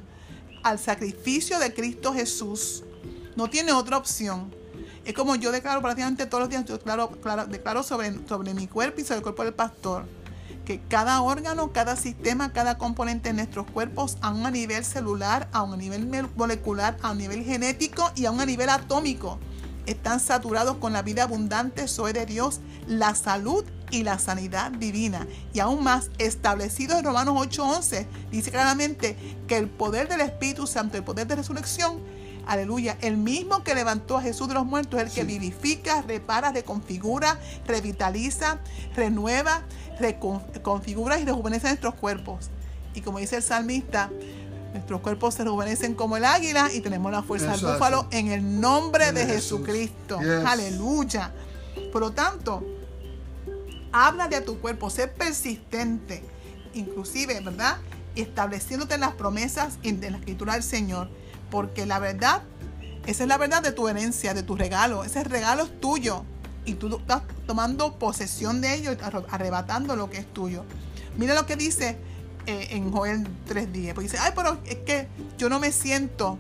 al 0.63 0.79
sacrificio 0.79 1.59
de 1.59 1.73
Cristo 1.73 2.13
Jesús. 2.13 2.85
No 3.35 3.49
tiene 3.49 3.73
otra 3.73 3.97
opción. 3.97 4.55
Es 5.07 5.15
como 5.15 5.37
yo 5.37 5.53
declaro 5.53 5.81
prácticamente 5.83 6.27
todos 6.27 6.41
los 6.41 6.51
días, 6.51 6.65
yo 6.65 6.79
declaro, 6.79 7.13
declaro 7.49 7.85
sobre, 7.85 8.13
sobre 8.27 8.55
mi 8.55 8.67
cuerpo 8.67 9.01
y 9.01 9.05
sobre 9.05 9.19
el 9.19 9.23
cuerpo 9.23 9.45
del 9.45 9.55
pastor, 9.55 10.05
que 10.65 10.81
cada 10.81 11.23
órgano, 11.23 11.73
cada 11.73 11.95
sistema, 11.95 12.53
cada 12.53 12.77
componente 12.77 13.29
de 13.29 13.35
nuestros 13.35 13.71
cuerpos, 13.71 14.19
a 14.21 14.33
nivel 14.51 14.85
celular, 14.85 15.49
a 15.53 15.65
nivel 15.77 16.09
molecular, 16.35 16.97
a 17.03 17.13
un 17.13 17.19
nivel 17.19 17.45
genético 17.45 18.11
y 18.17 18.27
a 18.27 18.33
nivel 18.33 18.69
atómico, 18.69 19.39
están 19.87 20.19
saturados 20.19 20.79
con 20.79 20.93
la 20.93 21.03
vida 21.03 21.23
abundante, 21.23 21.87
soy 21.87 22.13
de 22.13 22.27
Dios, 22.27 22.59
la 22.89 23.15
salud 23.15 23.65
y 23.93 24.03
la 24.03 24.19
sanidad 24.19 24.73
divina. 24.73 25.29
Y 25.55 25.61
aún 25.61 25.85
más, 25.85 26.11
establecido 26.19 26.99
en 26.99 27.05
Romanos 27.05 27.37
8:11, 27.39 28.09
dice 28.33 28.51
claramente 28.51 29.17
que 29.47 29.57
el 29.57 29.69
poder 29.69 30.09
del 30.09 30.23
Espíritu 30.23 30.67
Santo, 30.67 30.97
el 30.97 31.05
poder 31.05 31.29
de 31.29 31.37
resurrección, 31.37 32.01
Aleluya. 32.47 32.97
El 33.01 33.17
mismo 33.17 33.65
que 33.65 33.75
levantó 33.75 34.17
a 34.17 34.23
Jesús 34.23 34.47
de 34.49 34.55
los 34.55 34.65
muertos 34.65 35.01
es 35.01 35.09
el 35.09 35.13
que 35.13 35.25
vivifica, 35.25 36.03
repara, 36.03 36.53
reconfigura, 36.53 37.39
revitaliza, 37.67 38.59
renueva, 38.95 39.63
reconfigura 39.99 41.19
y 41.19 41.25
rejuvenece 41.25 41.67
nuestros 41.67 41.95
cuerpos. 41.95 42.51
Y 42.95 43.01
como 43.01 43.19
dice 43.19 43.37
el 43.37 43.43
salmista, 43.43 44.11
nuestros 44.73 45.01
cuerpos 45.01 45.35
se 45.35 45.43
rejuvenecen 45.43 45.95
como 45.95 46.17
el 46.17 46.25
águila 46.25 46.71
y 46.73 46.81
tenemos 46.81 47.11
la 47.11 47.23
fuerza 47.23 47.53
del 47.53 47.61
búfalo 47.61 48.07
en 48.13 48.31
el 48.31 48.61
nombre 48.61 49.11
de, 49.11 49.27
Jesucristo. 49.27 50.21
Aleluya. 50.47 51.33
Por 51.93 52.01
lo 52.01 52.13
tanto, 52.13 52.65
habla 53.91 54.29
de 54.29 54.41
tu 54.41 54.61
cuerpo, 54.61 54.89
sé 54.89 55.09
persistente, 55.09 56.23
inclusive, 56.75 57.41
¿verdad? 57.41 57.79
Estableciéndote 58.15 58.95
en 58.95 59.01
las 59.01 59.15
promesas 59.15 59.79
de 59.83 60.11
la 60.11 60.19
escritura 60.19 60.55
del 60.55 60.63
Señor 60.63 61.09
porque 61.51 61.87
la 61.87 61.99
verdad, 61.99 62.43
esa 63.07 63.23
es 63.25 63.29
la 63.29 63.39
verdad 63.39 63.63
de 63.63 63.73
tu 63.73 63.89
herencia, 63.89 64.35
de 64.35 64.43
tu 64.43 64.57
regalo. 64.57 65.05
Ese 65.05 65.25
regalo 65.25 65.65
es 65.65 65.81
tuyo. 65.81 66.25
Y 66.65 66.75
tú 66.75 66.97
estás 66.97 67.23
tomando 67.47 67.99
posesión 67.99 68.61
de 68.61 68.75
ello, 68.75 68.97
arrebatando 69.31 69.95
lo 69.95 70.11
que 70.11 70.19
es 70.19 70.33
tuyo. 70.33 70.65
Mira 71.17 71.35
lo 71.35 71.47
que 71.47 71.57
dice 71.57 71.97
eh, 72.47 72.69
en 72.71 72.91
Joel 72.93 73.27
3.10. 73.49 73.95
Porque 73.95 74.09
dice, 74.09 74.19
ay, 74.19 74.33
pero 74.35 74.59
es 74.65 74.77
que 74.79 75.09
yo 75.39 75.49
no 75.49 75.61
me 75.61 75.73
siento. 75.73 76.39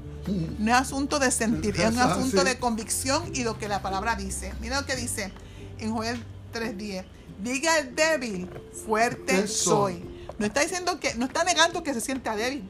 No 0.58 0.72
es 0.72 0.80
asunto 0.80 1.20
de 1.20 1.30
sentir, 1.30 1.80
es 1.80 1.92
un 1.92 1.98
asunto 2.00 2.42
de 2.42 2.58
convicción 2.58 3.30
y 3.32 3.44
lo 3.44 3.58
que 3.58 3.68
la 3.68 3.80
palabra 3.80 4.16
dice. 4.16 4.52
Mira 4.60 4.80
lo 4.80 4.86
que 4.86 4.96
dice 4.96 5.32
en 5.78 5.92
Joel 5.92 6.22
3.10. 6.52 7.04
Diga 7.42 7.78
el 7.78 7.94
débil, 7.94 8.48
fuerte 8.86 9.46
soy. 9.46 10.02
No 10.38 10.46
está 10.46 10.62
diciendo 10.62 10.98
que, 10.98 11.14
no 11.14 11.26
está 11.26 11.44
negando 11.44 11.82
que 11.82 11.94
se 11.94 12.00
sienta 12.00 12.34
débil. 12.34 12.68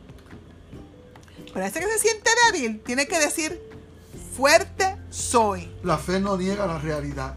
Pero 1.56 1.68
ese 1.68 1.80
que 1.80 1.86
se 1.86 1.98
siente 2.00 2.30
débil 2.52 2.82
tiene 2.82 3.06
que 3.06 3.18
decir, 3.18 3.58
fuerte 4.36 4.94
soy. 5.08 5.74
La 5.82 5.96
fe 5.96 6.20
no 6.20 6.36
niega 6.36 6.66
la 6.66 6.78
realidad. 6.78 7.36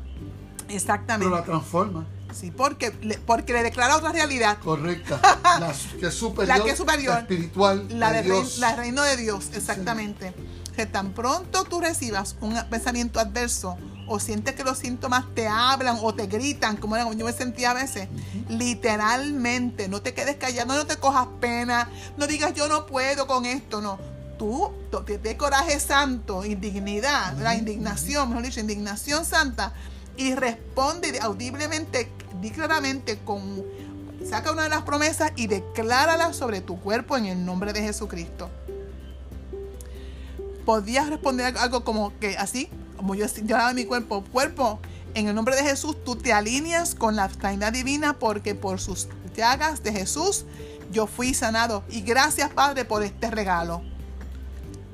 Exactamente. 0.68 1.30
Pero 1.30 1.38
la 1.38 1.46
transforma. 1.46 2.06
Sí, 2.34 2.52
porque 2.52 2.94
le, 3.02 3.18
porque 3.18 3.54
le 3.54 3.64
declara 3.64 3.96
otra 3.96 4.12
realidad. 4.12 4.58
Correcta. 4.62 5.22
La 5.62 5.74
que 5.98 6.08
es 6.08 6.14
superior. 6.14 6.58
La 6.58 6.64
que 6.66 6.72
es 6.72 6.78
superior. 6.78 7.14
La 7.14 7.20
espiritual. 7.22 7.88
La 7.98 8.12
de, 8.12 8.24
Dios. 8.24 8.58
la 8.58 8.76
reino 8.76 9.04
de 9.04 9.16
Dios, 9.16 9.52
exactamente. 9.54 10.34
Que 10.76 10.86
tan 10.86 11.14
pronto 11.14 11.64
tú 11.64 11.80
recibas 11.80 12.36
un 12.42 12.62
pensamiento 12.70 13.22
adverso 13.22 13.78
o 14.10 14.20
sientes 14.20 14.56
que 14.56 14.66
los 14.66 14.80
síntomas 14.80 15.24
te 15.34 15.48
hablan 15.48 15.98
o 16.02 16.14
te 16.14 16.28
gritan, 16.28 16.76
como 16.76 16.98
yo 17.14 17.26
me 17.26 17.32
sentía 17.32 17.72
a 17.72 17.74
veces, 17.76 18.10
literalmente, 18.50 19.88
no 19.88 20.02
te 20.02 20.14
quedes 20.14 20.36
callado, 20.36 20.74
no 20.76 20.86
te 20.86 20.98
cojas 20.98 21.28
pena, 21.40 21.90
no 22.18 22.26
digas 22.28 22.54
yo 22.56 22.68
no 22.68 22.88
puedo 22.88 23.28
con 23.28 23.46
esto, 23.46 23.82
no. 23.82 24.09
Tú, 24.40 24.72
te 25.22 25.38
coraje 25.38 25.80
santo, 25.82 26.46
indignidad, 26.46 27.38
la 27.38 27.56
indignación, 27.56 28.30
mejor 28.30 28.46
dicho, 28.46 28.62
indignación 28.62 29.26
santa, 29.26 29.74
y 30.16 30.34
responde 30.34 31.20
audiblemente, 31.20 32.10
di 32.42 32.50
claramente, 32.50 33.20
con, 33.20 33.64
saca 34.28 34.52
una 34.52 34.64
de 34.64 34.70
las 34.70 34.84
promesas 34.84 35.34
y 35.36 35.48
declárala 35.48 36.34
sobre 36.34 36.62
tu 36.62 36.80
cuerpo 36.80 37.18
en 37.18 37.26
el 37.26 37.46
nombre 37.46 37.74
de 37.74 37.82
Jesucristo. 37.82 38.50
Podías 40.66 41.10
responder 41.10 41.58
algo 41.58 41.84
como 41.84 42.18
que 42.20 42.38
así, 42.38 42.70
como 42.96 43.16
yo 43.16 43.26
llamaba 43.44 43.74
mi 43.74 43.84
cuerpo, 43.84 44.24
cuerpo, 44.32 44.80
en 45.16 45.28
el 45.28 45.36
nombre 45.36 45.56
de 45.56 45.64
Jesús 45.64 45.98
tú 46.06 46.16
te 46.16 46.32
alineas 46.32 46.96
con 46.96 47.16
la 47.16 47.30
sanidad 47.30 47.74
divina 47.74 48.20
porque 48.20 48.56
por 48.56 48.80
sus 48.80 49.10
llagas 49.36 49.84
de 49.84 49.92
Jesús 49.92 50.46
yo 50.92 51.08
fui 51.08 51.34
sanado. 51.34 51.84
Y 51.90 52.02
gracias 52.02 52.52
Padre 52.52 52.86
por 52.86 53.04
este 53.04 53.32
regalo. 53.32 53.82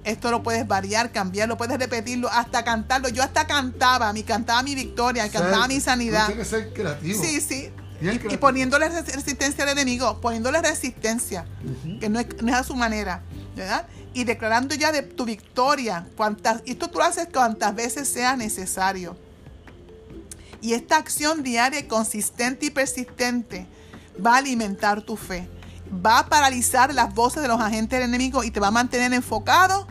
Esto 0.05 0.31
lo 0.31 0.43
puedes 0.43 0.65
variar, 0.67 1.11
cambiar, 1.11 1.49
lo 1.49 1.57
puedes 1.57 1.77
repetirlo, 1.77 2.29
hasta 2.31 2.63
cantarlo. 2.63 3.09
Yo 3.09 3.23
hasta 3.23 3.45
cantaba, 3.47 4.13
mi 4.13 4.23
cantaba 4.23 4.63
mi 4.63 4.75
victoria, 4.75 5.29
cantaba 5.29 5.67
mi 5.67 5.81
sanidad. 5.81 6.27
Tiene 6.27 6.41
que 6.41 6.47
ser 6.47 6.73
creativo. 6.73 7.21
Sí, 7.21 7.41
sí. 7.41 7.71
Y, 8.01 8.37
poniéndole 8.37 8.87
resistencia 8.87 9.63
al 9.63 9.71
enemigo, 9.71 10.21
poniéndole 10.21 10.61
resistencia, 10.61 11.45
que 11.99 12.07
no 12.07 12.19
es, 12.19 12.27
no 12.41 12.49
es 12.49 12.55
a 12.55 12.63
su 12.63 12.75
manera, 12.75 13.23
¿verdad? 13.55 13.87
y 14.15 14.23
declarando 14.23 14.73
ya 14.73 14.93
de 14.93 15.03
tu 15.03 15.25
victoria. 15.25 16.07
Cuantas, 16.15 16.63
esto 16.65 16.89
tú 16.89 16.99
lo 16.99 17.03
haces 17.03 17.27
cuantas 17.31 17.75
veces 17.75 18.07
sea 18.07 18.37
necesario. 18.37 19.17
Y 20.61 20.73
esta 20.73 20.95
acción 20.95 21.43
diaria, 21.43 21.85
consistente 21.87 22.67
y 22.67 22.69
persistente 22.69 23.67
va 24.25 24.35
a 24.35 24.37
alimentar 24.37 25.01
tu 25.01 25.17
fe. 25.17 25.49
Va 25.93 26.19
a 26.19 26.27
paralizar 26.27 26.93
las 26.93 27.13
voces 27.13 27.41
de 27.41 27.49
los 27.49 27.59
agentes 27.59 27.99
del 27.99 28.07
enemigo 28.07 28.43
y 28.45 28.51
te 28.51 28.61
va 28.61 28.67
a 28.67 28.71
mantener 28.71 29.13
enfocado. 29.13 29.85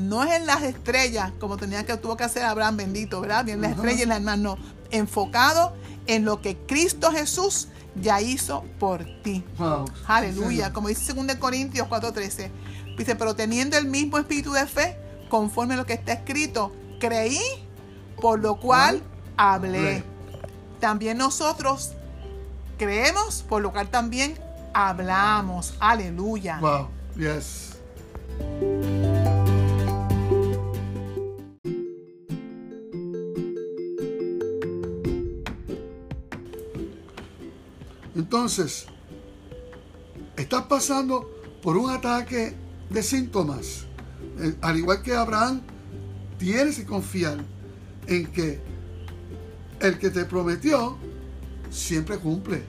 No 0.00 0.24
es 0.24 0.32
en 0.32 0.46
las 0.46 0.62
estrellas, 0.62 1.32
como 1.38 1.56
tenía 1.56 1.84
que 1.84 1.96
tuvo 1.96 2.16
que 2.16 2.24
hacer 2.24 2.44
Abraham 2.44 2.78
bendito, 2.78 3.20
¿verdad? 3.20 3.44
Bien 3.44 3.60
las 3.60 3.72
estrellas 3.72 4.00
y 4.02 4.06
las 4.06 4.18
demás, 4.18 4.38
no. 4.38 4.56
Enfocado 4.90 5.74
en 6.06 6.24
lo 6.24 6.40
que 6.40 6.56
Cristo 6.56 7.12
Jesús 7.12 7.68
ya 8.00 8.20
hizo 8.20 8.64
por 8.78 9.04
ti. 9.22 9.44
Aleluya. 10.06 10.72
Como 10.72 10.88
dice 10.88 11.12
2 11.12 11.36
Corintios 11.36 11.88
4:13. 11.88 12.50
Dice, 12.96 13.14
pero 13.14 13.34
teniendo 13.34 13.78
el 13.78 13.86
mismo 13.86 14.18
espíritu 14.18 14.52
de 14.52 14.66
fe, 14.66 14.98
conforme 15.28 15.74
a 15.74 15.76
lo 15.76 15.86
que 15.86 15.94
está 15.94 16.12
escrito, 16.12 16.72
creí, 16.98 17.40
por 18.20 18.40
lo 18.40 18.58
cual 18.58 19.02
hablé. 19.36 20.02
También 20.80 21.18
nosotros 21.18 21.92
creemos, 22.78 23.44
por 23.48 23.62
lo 23.62 23.72
cual 23.72 23.88
también 23.88 24.38
hablamos. 24.72 25.74
Aleluya. 25.78 26.58
Wow, 26.60 26.88
yes. 27.16 27.76
Entonces, 38.32 38.86
estás 40.36 40.62
pasando 40.66 41.28
por 41.60 41.76
un 41.76 41.90
ataque 41.90 42.54
de 42.88 43.02
síntomas. 43.02 43.86
Eh, 44.38 44.54
Al 44.60 44.78
igual 44.78 45.02
que 45.02 45.16
Abraham, 45.16 45.62
tienes 46.38 46.76
que 46.76 46.86
confiar 46.86 47.38
en 48.06 48.30
que 48.30 48.60
el 49.80 49.98
que 49.98 50.10
te 50.10 50.24
prometió 50.26 50.96
siempre 51.72 52.18
cumple. 52.18 52.62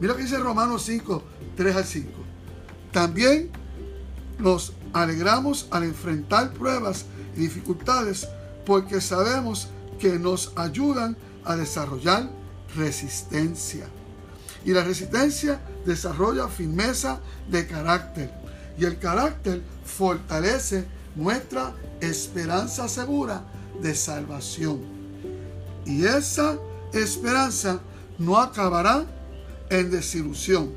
Mira 0.00 0.14
lo 0.14 0.16
que 0.16 0.22
dice 0.22 0.38
Romanos 0.38 0.84
5, 0.86 1.22
3 1.54 1.76
al 1.76 1.84
5. 1.84 2.10
También 2.92 3.50
nos 4.38 4.72
alegramos 4.94 5.68
al 5.70 5.84
enfrentar 5.84 6.54
pruebas 6.54 7.04
y 7.36 7.40
dificultades 7.40 8.26
porque 8.64 9.02
sabemos 9.02 9.68
que 9.98 10.18
nos 10.18 10.54
ayudan 10.56 11.14
a 11.44 11.56
desarrollar 11.56 12.30
resistencia. 12.74 13.86
Y 14.64 14.72
la 14.72 14.82
resistencia 14.82 15.60
desarrolla 15.84 16.48
firmeza 16.48 17.20
de 17.50 17.66
carácter. 17.66 18.32
Y 18.78 18.84
el 18.84 18.98
carácter 18.98 19.62
fortalece 19.84 20.86
nuestra 21.14 21.74
esperanza 22.00 22.88
segura 22.88 23.42
de 23.80 23.94
salvación. 23.94 24.80
Y 25.84 26.04
esa 26.04 26.56
esperanza 26.92 27.80
no 28.18 28.38
acabará 28.38 29.04
en 29.70 29.90
desilusión, 29.90 30.72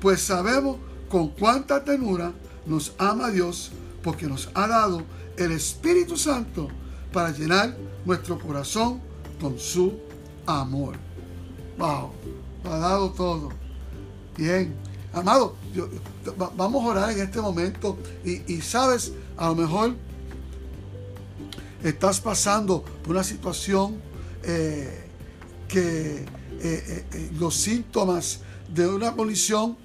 pues 0.00 0.22
sabemos 0.22 0.78
con 1.08 1.28
cuánta 1.28 1.84
tenura 1.84 2.32
nos 2.66 2.94
ama 2.98 3.30
Dios, 3.30 3.72
porque 4.02 4.26
nos 4.26 4.48
ha 4.54 4.66
dado 4.66 5.02
el 5.36 5.52
Espíritu 5.52 6.16
Santo 6.16 6.68
para 7.12 7.30
llenar 7.30 7.76
nuestro 8.04 8.38
corazón 8.38 9.00
con 9.40 9.58
su 9.58 9.98
amor. 10.46 10.96
Wow, 11.78 12.12
lo 12.64 12.72
ha 12.72 12.78
dado 12.78 13.10
todo. 13.10 13.50
Bien, 14.36 14.74
amado, 15.12 15.56
vamos 16.56 16.84
a 16.84 16.88
orar 16.88 17.10
en 17.10 17.20
este 17.20 17.40
momento 17.40 17.98
y, 18.24 18.60
sabes, 18.60 19.12
a 19.36 19.48
lo 19.48 19.54
mejor 19.54 19.94
estás 21.82 22.20
pasando 22.20 22.82
por 22.82 23.12
una 23.12 23.24
situación 23.24 23.96
eh, 24.44 25.06
que 25.68 26.16
eh, 26.16 26.24
eh, 26.62 27.30
los 27.38 27.54
síntomas 27.56 28.40
de 28.72 28.86
una 28.86 29.12
condición 29.12 29.76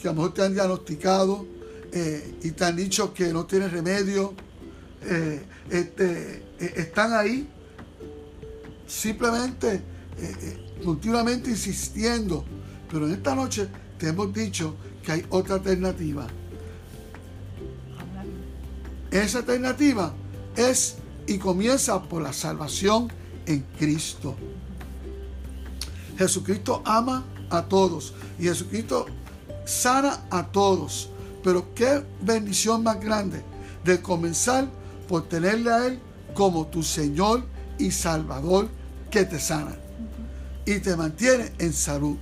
que 0.00 0.08
a 0.08 0.12
lo 0.12 0.16
mejor 0.16 0.34
te 0.34 0.42
han 0.42 0.54
diagnosticado 0.54 1.46
y 2.42 2.50
te 2.52 2.64
han 2.64 2.74
dicho 2.74 3.12
que 3.12 3.34
no 3.34 3.44
tiene 3.44 3.68
remedio, 3.68 4.32
este, 5.68 6.42
están 6.58 7.12
ahí 7.12 7.46
simplemente 8.86 9.82
eh, 10.18 10.34
eh, 10.40 10.80
continuamente 10.84 11.50
insistiendo. 11.50 12.44
Pero 12.90 13.06
en 13.06 13.14
esta 13.14 13.34
noche 13.34 13.68
te 13.98 14.08
hemos 14.08 14.32
dicho 14.32 14.74
que 15.02 15.12
hay 15.12 15.26
otra 15.30 15.56
alternativa. 15.56 16.26
Esa 19.10 19.38
alternativa 19.38 20.14
es 20.56 20.96
y 21.26 21.38
comienza 21.38 22.02
por 22.02 22.22
la 22.22 22.32
salvación 22.32 23.12
en 23.46 23.60
Cristo. 23.78 24.36
Jesucristo 26.18 26.82
ama 26.84 27.24
a 27.50 27.62
todos 27.62 28.14
y 28.38 28.44
Jesucristo 28.44 29.06
sana 29.64 30.24
a 30.30 30.46
todos. 30.46 31.08
Pero 31.42 31.74
qué 31.74 32.04
bendición 32.20 32.82
más 32.82 33.00
grande 33.00 33.42
de 33.84 34.00
comenzar 34.00 34.68
por 35.08 35.28
tenerle 35.28 35.70
a 35.70 35.86
Él 35.86 35.98
como 36.34 36.66
tu 36.66 36.82
Señor 36.82 37.44
y 37.78 37.90
Salvador 37.90 38.68
que 39.10 39.24
te 39.24 39.40
sana 39.40 39.81
y 40.64 40.78
te 40.78 40.96
mantiene 40.96 41.52
en 41.58 41.72
salud. 41.72 42.16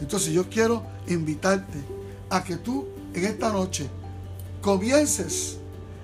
Entonces 0.00 0.32
yo 0.32 0.48
quiero 0.48 0.82
invitarte 1.08 1.78
a 2.30 2.42
que 2.42 2.56
tú 2.56 2.86
en 3.14 3.24
esta 3.24 3.52
noche 3.52 3.88
comiences 4.60 5.58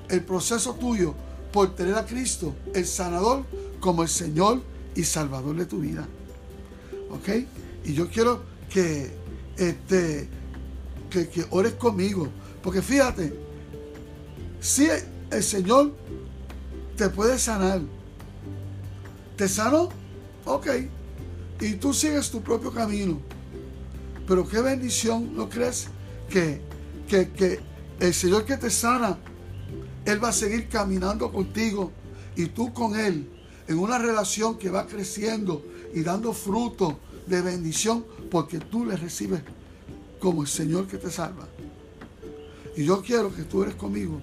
el 0.08 0.22
proceso 0.22 0.74
tuyo 0.74 1.14
por 1.52 1.74
tener 1.74 1.94
a 1.94 2.04
Cristo, 2.04 2.54
el 2.74 2.86
sanador, 2.86 3.44
como 3.80 4.02
el 4.02 4.08
Señor 4.08 4.62
y 4.94 5.04
Salvador 5.04 5.56
de 5.56 5.66
tu 5.66 5.80
vida. 5.80 6.06
¿Ok? 7.10 7.46
Y 7.84 7.94
yo 7.94 8.08
quiero 8.10 8.42
que, 8.68 9.10
este, 9.56 10.28
que, 11.10 11.46
ores 11.50 11.74
conmigo. 11.74 12.28
Porque 12.62 12.82
fíjate, 12.82 13.32
si 14.60 14.88
el 15.30 15.42
Señor 15.42 15.94
te 16.96 17.08
puede 17.08 17.38
sanar, 17.38 17.80
¿te 19.36 19.48
sanó? 19.48 19.88
Ok. 20.44 20.66
Y 21.60 21.74
tú 21.74 21.94
sigues 21.94 22.30
tu 22.30 22.42
propio 22.42 22.72
camino. 22.72 23.20
Pero 24.26 24.46
qué 24.46 24.60
bendición, 24.60 25.34
¿no 25.36 25.48
crees? 25.48 25.88
Que, 26.28 26.60
que, 27.08 27.30
que 27.30 27.60
el 28.00 28.12
Señor 28.12 28.44
que 28.44 28.56
te 28.56 28.70
sana, 28.70 29.18
Él 30.04 30.22
va 30.22 30.28
a 30.28 30.32
seguir 30.32 30.68
caminando 30.68 31.32
contigo 31.32 31.92
y 32.34 32.46
tú 32.46 32.72
con 32.72 32.98
Él 32.98 33.28
en 33.68 33.78
una 33.78 33.98
relación 33.98 34.58
que 34.58 34.70
va 34.70 34.86
creciendo 34.86 35.64
y 35.94 36.02
dando 36.02 36.32
fruto 36.32 37.00
de 37.26 37.40
bendición 37.40 38.04
porque 38.30 38.58
tú 38.58 38.84
le 38.84 38.96
recibes 38.96 39.42
como 40.20 40.42
el 40.42 40.48
Señor 40.48 40.86
que 40.86 40.98
te 40.98 41.10
salva. 41.10 41.48
Y 42.76 42.84
yo 42.84 43.02
quiero 43.02 43.34
que 43.34 43.42
tú 43.42 43.62
eres 43.62 43.74
conmigo 43.74 44.20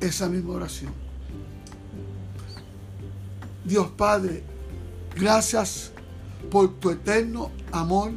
esa 0.00 0.28
misma 0.28 0.54
oración. 0.54 0.92
Dios 3.64 3.88
Padre, 3.96 4.42
gracias 5.16 5.92
por 6.50 6.74
tu 6.74 6.90
eterno 6.90 7.50
amor. 7.72 8.12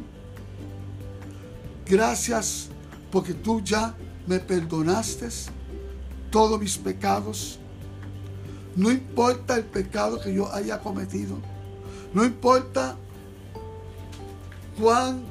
Gracias 1.86 2.68
porque 3.10 3.34
tú 3.34 3.60
ya 3.60 3.94
me 4.26 4.38
perdonaste 4.38 5.28
todos 6.30 6.60
mis 6.60 6.78
pecados. 6.78 7.58
No 8.76 8.90
importa 8.90 9.56
el 9.56 9.64
pecado 9.64 10.20
que 10.20 10.32
yo 10.32 10.52
haya 10.52 10.78
cometido. 10.78 11.36
No 12.14 12.24
importa 12.24 12.96
cuán 14.80 15.22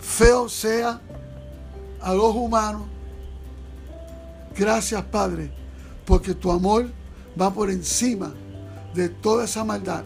feo 0.00 0.48
sea 0.48 1.00
al 2.00 2.20
ojo 2.20 2.40
humano. 2.40 2.86
Gracias 4.56 5.02
Padre, 5.04 5.50
porque 6.04 6.34
tu 6.34 6.52
amor 6.52 6.86
va 7.40 7.52
por 7.52 7.70
encima 7.70 8.32
de 8.94 9.08
toda 9.08 9.44
esa 9.44 9.64
maldad. 9.64 10.04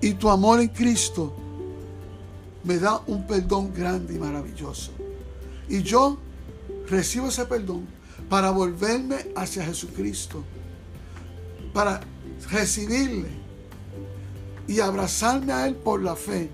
Y 0.00 0.14
tu 0.14 0.30
amor 0.30 0.60
en 0.60 0.68
Cristo 0.68 1.34
me 2.64 2.78
da 2.78 3.02
un 3.06 3.26
perdón 3.26 3.72
grande 3.74 4.14
y 4.14 4.18
maravilloso. 4.18 4.92
Y 5.68 5.82
yo 5.82 6.18
recibo 6.88 7.28
ese 7.28 7.44
perdón 7.44 7.86
para 8.28 8.50
volverme 8.50 9.16
hacia 9.36 9.64
Jesucristo, 9.64 10.44
para 11.72 12.00
recibirle 12.50 13.28
y 14.66 14.80
abrazarme 14.80 15.52
a 15.52 15.66
Él 15.66 15.74
por 15.74 16.02
la 16.02 16.16
fe 16.16 16.50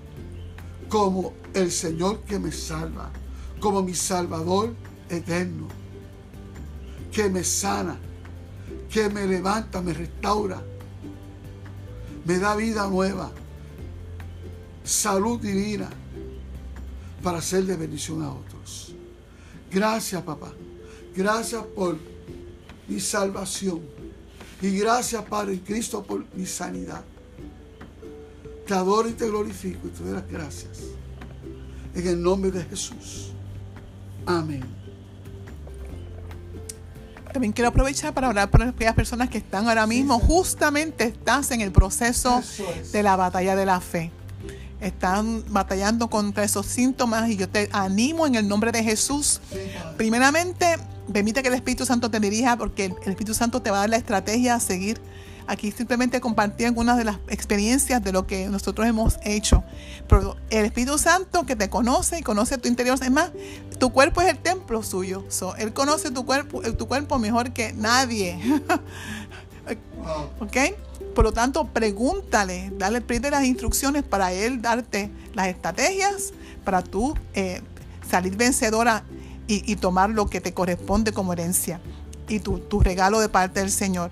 como 0.89 1.33
el 1.53 1.71
Señor 1.71 2.21
que 2.21 2.39
me 2.39 2.51
salva, 2.51 3.11
como 3.59 3.81
mi 3.81 3.93
Salvador 3.93 4.73
eterno, 5.09 5.67
que 7.11 7.29
me 7.29 7.43
sana, 7.43 7.97
que 8.89 9.09
me 9.09 9.25
levanta, 9.25 9.81
me 9.81 9.93
restaura, 9.93 10.61
me 12.27 12.39
da 12.39 12.57
vida 12.57 12.85
nueva, 12.87 13.31
salud 14.83 15.39
divina 15.39 15.89
para 17.23 17.41
ser 17.41 17.63
de 17.63 17.77
bendición 17.77 18.21
a 18.21 18.33
otros. 18.33 18.93
Gracias, 19.71 20.21
papá. 20.23 20.51
Gracias 21.15 21.63
por 21.63 21.97
mi 22.89 22.99
salvación. 22.99 23.81
Y 24.61 24.77
gracias, 24.77 25.23
Padre 25.23 25.61
Cristo, 25.61 26.03
por 26.03 26.25
mi 26.35 26.45
sanidad. 26.45 27.05
Te 28.65 28.73
adoro 28.73 29.07
y 29.07 29.13
te 29.13 29.27
glorifico 29.29 29.87
y 29.87 29.91
te 29.91 30.03
doy 30.03 30.13
las 30.13 30.27
gracias. 30.27 30.79
En 31.95 32.07
el 32.07 32.21
nombre 32.21 32.51
de 32.51 32.63
Jesús. 32.65 33.31
Amén. 34.25 34.86
También 37.37 37.53
quiero 37.53 37.69
aprovechar 37.69 38.15
para 38.15 38.29
hablar 38.29 38.49
por 38.49 38.63
aquellas 38.63 38.95
personas 38.95 39.29
que 39.29 39.37
están 39.37 39.69
ahora 39.69 39.85
mismo, 39.85 40.17
justamente 40.17 41.03
estás 41.03 41.51
en 41.51 41.61
el 41.61 41.71
proceso 41.71 42.39
Eso 42.39 42.65
es. 42.71 42.91
de 42.91 43.03
la 43.03 43.15
batalla 43.15 43.55
de 43.55 43.63
la 43.63 43.79
fe. 43.79 44.09
Están 44.81 45.43
batallando 45.47 46.09
contra 46.09 46.43
esos 46.43 46.65
síntomas 46.65 47.29
y 47.29 47.37
yo 47.37 47.47
te 47.47 47.69
animo 47.73 48.25
en 48.25 48.33
el 48.33 48.47
nombre 48.47 48.71
de 48.71 48.83
Jesús. 48.83 49.39
Primeramente, 49.97 50.79
permite 51.13 51.43
que 51.43 51.49
el 51.49 51.53
Espíritu 51.53 51.85
Santo 51.85 52.09
te 52.09 52.19
dirija 52.19 52.57
porque 52.57 52.85
el 52.85 53.09
Espíritu 53.11 53.35
Santo 53.35 53.61
te 53.61 53.69
va 53.69 53.77
a 53.77 53.79
dar 53.81 53.91
la 53.91 53.97
estrategia 53.97 54.55
a 54.55 54.59
seguir 54.59 54.99
Aquí 55.47 55.71
simplemente 55.71 56.19
compartí 56.19 56.65
algunas 56.65 56.97
de 56.97 57.05
las 57.05 57.17
experiencias 57.29 58.03
de 58.03 58.11
lo 58.11 58.27
que 58.27 58.49
nosotros 58.49 58.85
hemos 58.85 59.17
hecho. 59.23 59.63
Pero 60.07 60.35
el 60.49 60.65
Espíritu 60.65 60.97
Santo 60.97 61.45
que 61.45 61.55
te 61.55 61.69
conoce 61.69 62.19
y 62.19 62.21
conoce 62.21 62.57
tu 62.57 62.67
interior, 62.67 62.99
es 63.01 63.11
más, 63.11 63.31
tu 63.79 63.91
cuerpo 63.91 64.21
es 64.21 64.27
el 64.27 64.37
templo 64.37 64.83
suyo. 64.83 65.23
él 65.57 65.73
conoce 65.73 66.11
tu 66.11 66.25
cuerpo, 66.25 66.61
tu 66.73 66.87
cuerpo 66.87 67.17
mejor 67.17 67.53
que 67.53 67.71
nadie. 67.73 68.37
¿Ok? 70.39 70.57
Por 71.15 71.23
lo 71.23 71.31
tanto, 71.31 71.65
pregúntale, 71.65 72.71
dale 72.77 73.01
las 73.31 73.43
instrucciones 73.45 74.03
para 74.03 74.33
él 74.33 74.61
darte 74.61 75.09
las 75.33 75.47
estrategias 75.47 76.33
para 76.63 76.81
tú 76.83 77.15
eh, 77.33 77.61
salir 78.09 78.35
vencedora 78.35 79.03
y, 79.49 79.77
tomar 79.77 80.09
lo 80.09 80.29
que 80.29 80.41
te 80.41 80.53
corresponde 80.53 81.13
como 81.13 81.31
herencia 81.31 81.79
y 82.27 82.39
tu, 82.39 82.59
tu 82.59 82.81
regalo 82.81 83.21
de 83.21 83.29
parte 83.29 83.61
del 83.61 83.71
Señor. 83.71 84.11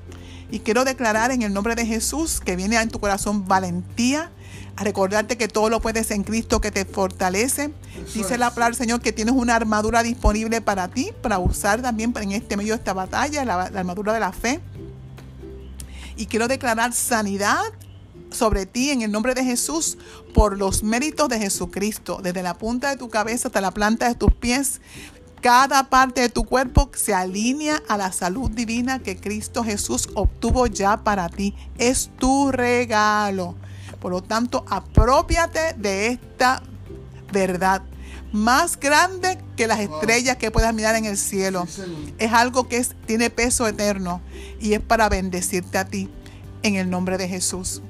Y 0.56 0.60
quiero 0.60 0.86
declarar 0.86 1.32
en 1.32 1.42
el 1.42 1.52
nombre 1.52 1.76
de 1.76 1.86
Jesús 1.86 2.40
que 2.40 2.56
viene 2.56 2.78
en 2.78 2.88
tu 2.88 3.02
corazón 3.02 3.46
valentía, 3.46 4.32
a 4.78 4.86
recordarte 4.86 5.38
que 5.38 5.50
todo 5.50 5.70
lo 5.70 5.82
puedes 5.82 6.12
en 6.12 6.24
Cristo 6.24 6.62
que 6.62 6.72
te 6.72 6.86
fortalece. 6.86 7.74
Dice 8.14 8.38
la 8.38 8.52
palabra 8.52 8.74
Señor 8.74 9.02
que 9.02 9.12
tienes 9.12 9.36
una 9.36 9.58
armadura 9.58 10.02
disponible 10.02 10.62
para 10.62 10.88
ti, 10.88 11.12
para 11.22 11.40
usar 11.40 11.82
también 11.82 12.14
en 12.22 12.32
este 12.32 12.56
medio 12.56 12.72
de 12.72 12.78
esta 12.78 12.94
batalla, 12.94 13.44
la 13.44 13.64
armadura 13.64 14.14
de 14.14 14.22
la 14.22 14.32
fe. 14.32 14.62
Y 16.16 16.28
quiero 16.28 16.48
declarar 16.48 16.94
sanidad 16.94 17.60
sobre 18.32 18.66
ti 18.66 18.92
en 18.92 19.02
el 19.02 19.12
nombre 19.12 19.34
de 19.34 19.44
Jesús 19.44 19.98
por 20.34 20.58
los 20.58 20.84
méritos 20.84 21.28
de 21.28 21.38
Jesucristo, 21.38 22.20
desde 22.24 22.44
la 22.44 22.58
punta 22.58 22.90
de 22.92 22.98
tu 22.98 23.10
cabeza 23.10 23.50
hasta 23.50 23.60
la 23.60 23.72
planta 23.72 24.08
de 24.08 24.16
tus 24.16 24.34
pies. 24.34 24.80
Cada 25.46 25.84
parte 25.92 26.22
de 26.22 26.30
tu 26.30 26.44
cuerpo 26.44 26.90
se 26.96 27.14
alinea 27.14 27.80
a 27.88 27.98
la 27.98 28.12
salud 28.12 28.50
divina 28.50 28.98
que 28.98 29.16
Cristo 29.16 29.64
Jesús 29.64 30.10
obtuvo 30.16 30.66
ya 30.66 31.04
para 31.04 31.30
ti. 31.30 31.54
Es 31.78 32.10
tu 32.18 32.52
regalo. 32.52 33.54
Por 34.02 34.12
lo 34.12 34.24
tanto, 34.24 34.66
apropiate 34.68 35.74
de 35.78 36.08
esta 36.08 36.64
verdad 37.32 37.84
más 38.32 38.80
grande 38.80 39.38
que 39.56 39.68
las 39.68 39.82
estrellas 39.82 40.38
que 40.38 40.50
puedas 40.50 40.74
mirar 40.74 40.96
en 40.96 41.06
el 41.06 41.16
cielo. 41.16 41.68
es 42.18 42.34
algo 42.34 42.68
que 42.68 42.84
tiene 43.06 43.30
peso 43.30 43.68
eterno 43.68 44.22
y 44.60 44.74
es 44.74 44.82
para 44.82 45.10
bendecirte 45.10 45.78
a 45.78 45.86
ti 45.86 46.10
en 46.64 46.74
el 46.74 46.90
nombre 46.90 47.20
de 47.20 47.28
Jesús. 47.28 47.84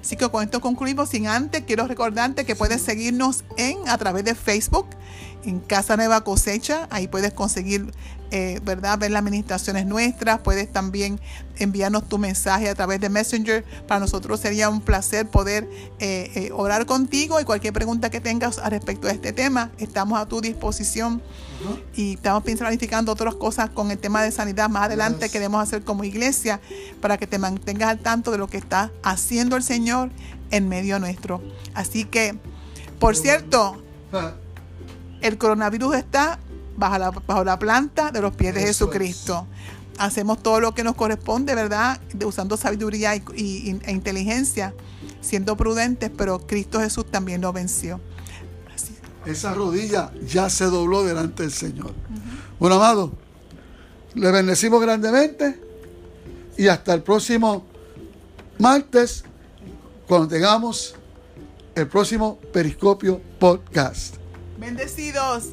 Así 0.00 0.16
que 0.16 0.28
con 0.28 0.42
esto 0.42 0.60
concluimos. 0.60 1.10
Sin 1.10 1.26
antes, 1.26 1.64
quiero 1.66 1.86
recordarte 1.86 2.46
que 2.46 2.56
puedes 2.56 2.80
seguirnos 2.82 3.44
en 3.56 3.88
a 3.88 3.98
través 3.98 4.24
de 4.24 4.34
Facebook, 4.34 4.86
en 5.48 5.60
Casa 5.60 5.96
Nueva 5.96 6.22
Cosecha. 6.22 6.86
Ahí 6.90 7.08
puedes 7.08 7.32
conseguir 7.32 7.92
eh, 8.30 8.60
¿verdad? 8.62 8.98
Ver 8.98 9.10
las 9.10 9.20
administraciones 9.20 9.86
nuestras, 9.86 10.40
puedes 10.40 10.70
también 10.70 11.18
enviarnos 11.56 12.06
tu 12.10 12.18
mensaje 12.18 12.68
a 12.68 12.74
través 12.74 13.00
de 13.00 13.08
Messenger. 13.08 13.64
Para 13.86 14.00
nosotros 14.00 14.40
sería 14.40 14.68
un 14.68 14.82
placer 14.82 15.26
poder 15.26 15.66
eh, 15.98 16.30
eh, 16.34 16.50
orar 16.52 16.84
contigo 16.84 17.40
y 17.40 17.44
cualquier 17.44 17.72
pregunta 17.72 18.10
que 18.10 18.20
tengas 18.20 18.58
al 18.58 18.72
respecto 18.72 19.06
de 19.06 19.14
este 19.14 19.32
tema, 19.32 19.70
estamos 19.78 20.18
a 20.20 20.26
tu 20.26 20.40
disposición. 20.40 21.22
Y 21.96 22.14
estamos 22.14 22.44
planificando 22.44 23.10
otras 23.10 23.34
cosas 23.34 23.70
con 23.70 23.90
el 23.90 23.98
tema 23.98 24.22
de 24.22 24.30
sanidad. 24.30 24.68
Más 24.68 24.84
adelante 24.84 25.28
queremos 25.28 25.60
hacer 25.60 25.82
como 25.82 26.04
iglesia 26.04 26.60
para 27.00 27.16
que 27.18 27.26
te 27.26 27.36
mantengas 27.38 27.88
al 27.88 27.98
tanto 27.98 28.30
de 28.30 28.38
lo 28.38 28.46
que 28.46 28.58
está 28.58 28.92
haciendo 29.02 29.56
el 29.56 29.64
Señor 29.64 30.10
en 30.52 30.68
medio 30.68 31.00
nuestro. 31.00 31.42
Así 31.74 32.04
que, 32.04 32.38
por 33.00 33.16
cierto. 33.16 33.82
El 35.20 35.38
coronavirus 35.38 35.96
está 35.96 36.38
bajo 36.76 36.98
la, 36.98 37.10
bajo 37.10 37.44
la 37.44 37.58
planta 37.58 38.10
de 38.10 38.20
los 38.20 38.34
pies 38.34 38.54
de 38.54 38.60
Jesucristo. 38.62 39.46
Hacemos 39.98 40.42
todo 40.42 40.60
lo 40.60 40.74
que 40.74 40.84
nos 40.84 40.94
corresponde, 40.94 41.54
¿verdad? 41.54 42.00
usando 42.24 42.56
sabiduría 42.56 43.16
y, 43.16 43.80
e 43.82 43.90
inteligencia, 43.90 44.74
siendo 45.20 45.56
prudentes, 45.56 46.10
pero 46.16 46.46
Cristo 46.46 46.80
Jesús 46.80 47.06
también 47.10 47.40
lo 47.40 47.52
venció. 47.52 48.00
Esa 49.26 49.52
rodilla 49.52 50.12
ya 50.26 50.48
se 50.48 50.64
dobló 50.66 51.04
delante 51.04 51.42
del 51.42 51.52
Señor. 51.52 51.92
Bueno, 52.60 52.76
amado, 52.76 53.12
le 54.14 54.30
bendecimos 54.30 54.80
grandemente 54.80 55.60
y 56.56 56.68
hasta 56.68 56.94
el 56.94 57.02
próximo 57.02 57.66
martes, 58.58 59.24
cuando 60.06 60.28
tengamos 60.28 60.94
el 61.74 61.88
próximo 61.88 62.38
Periscopio 62.52 63.20
Podcast. 63.38 64.16
Bendecidos. 64.58 65.52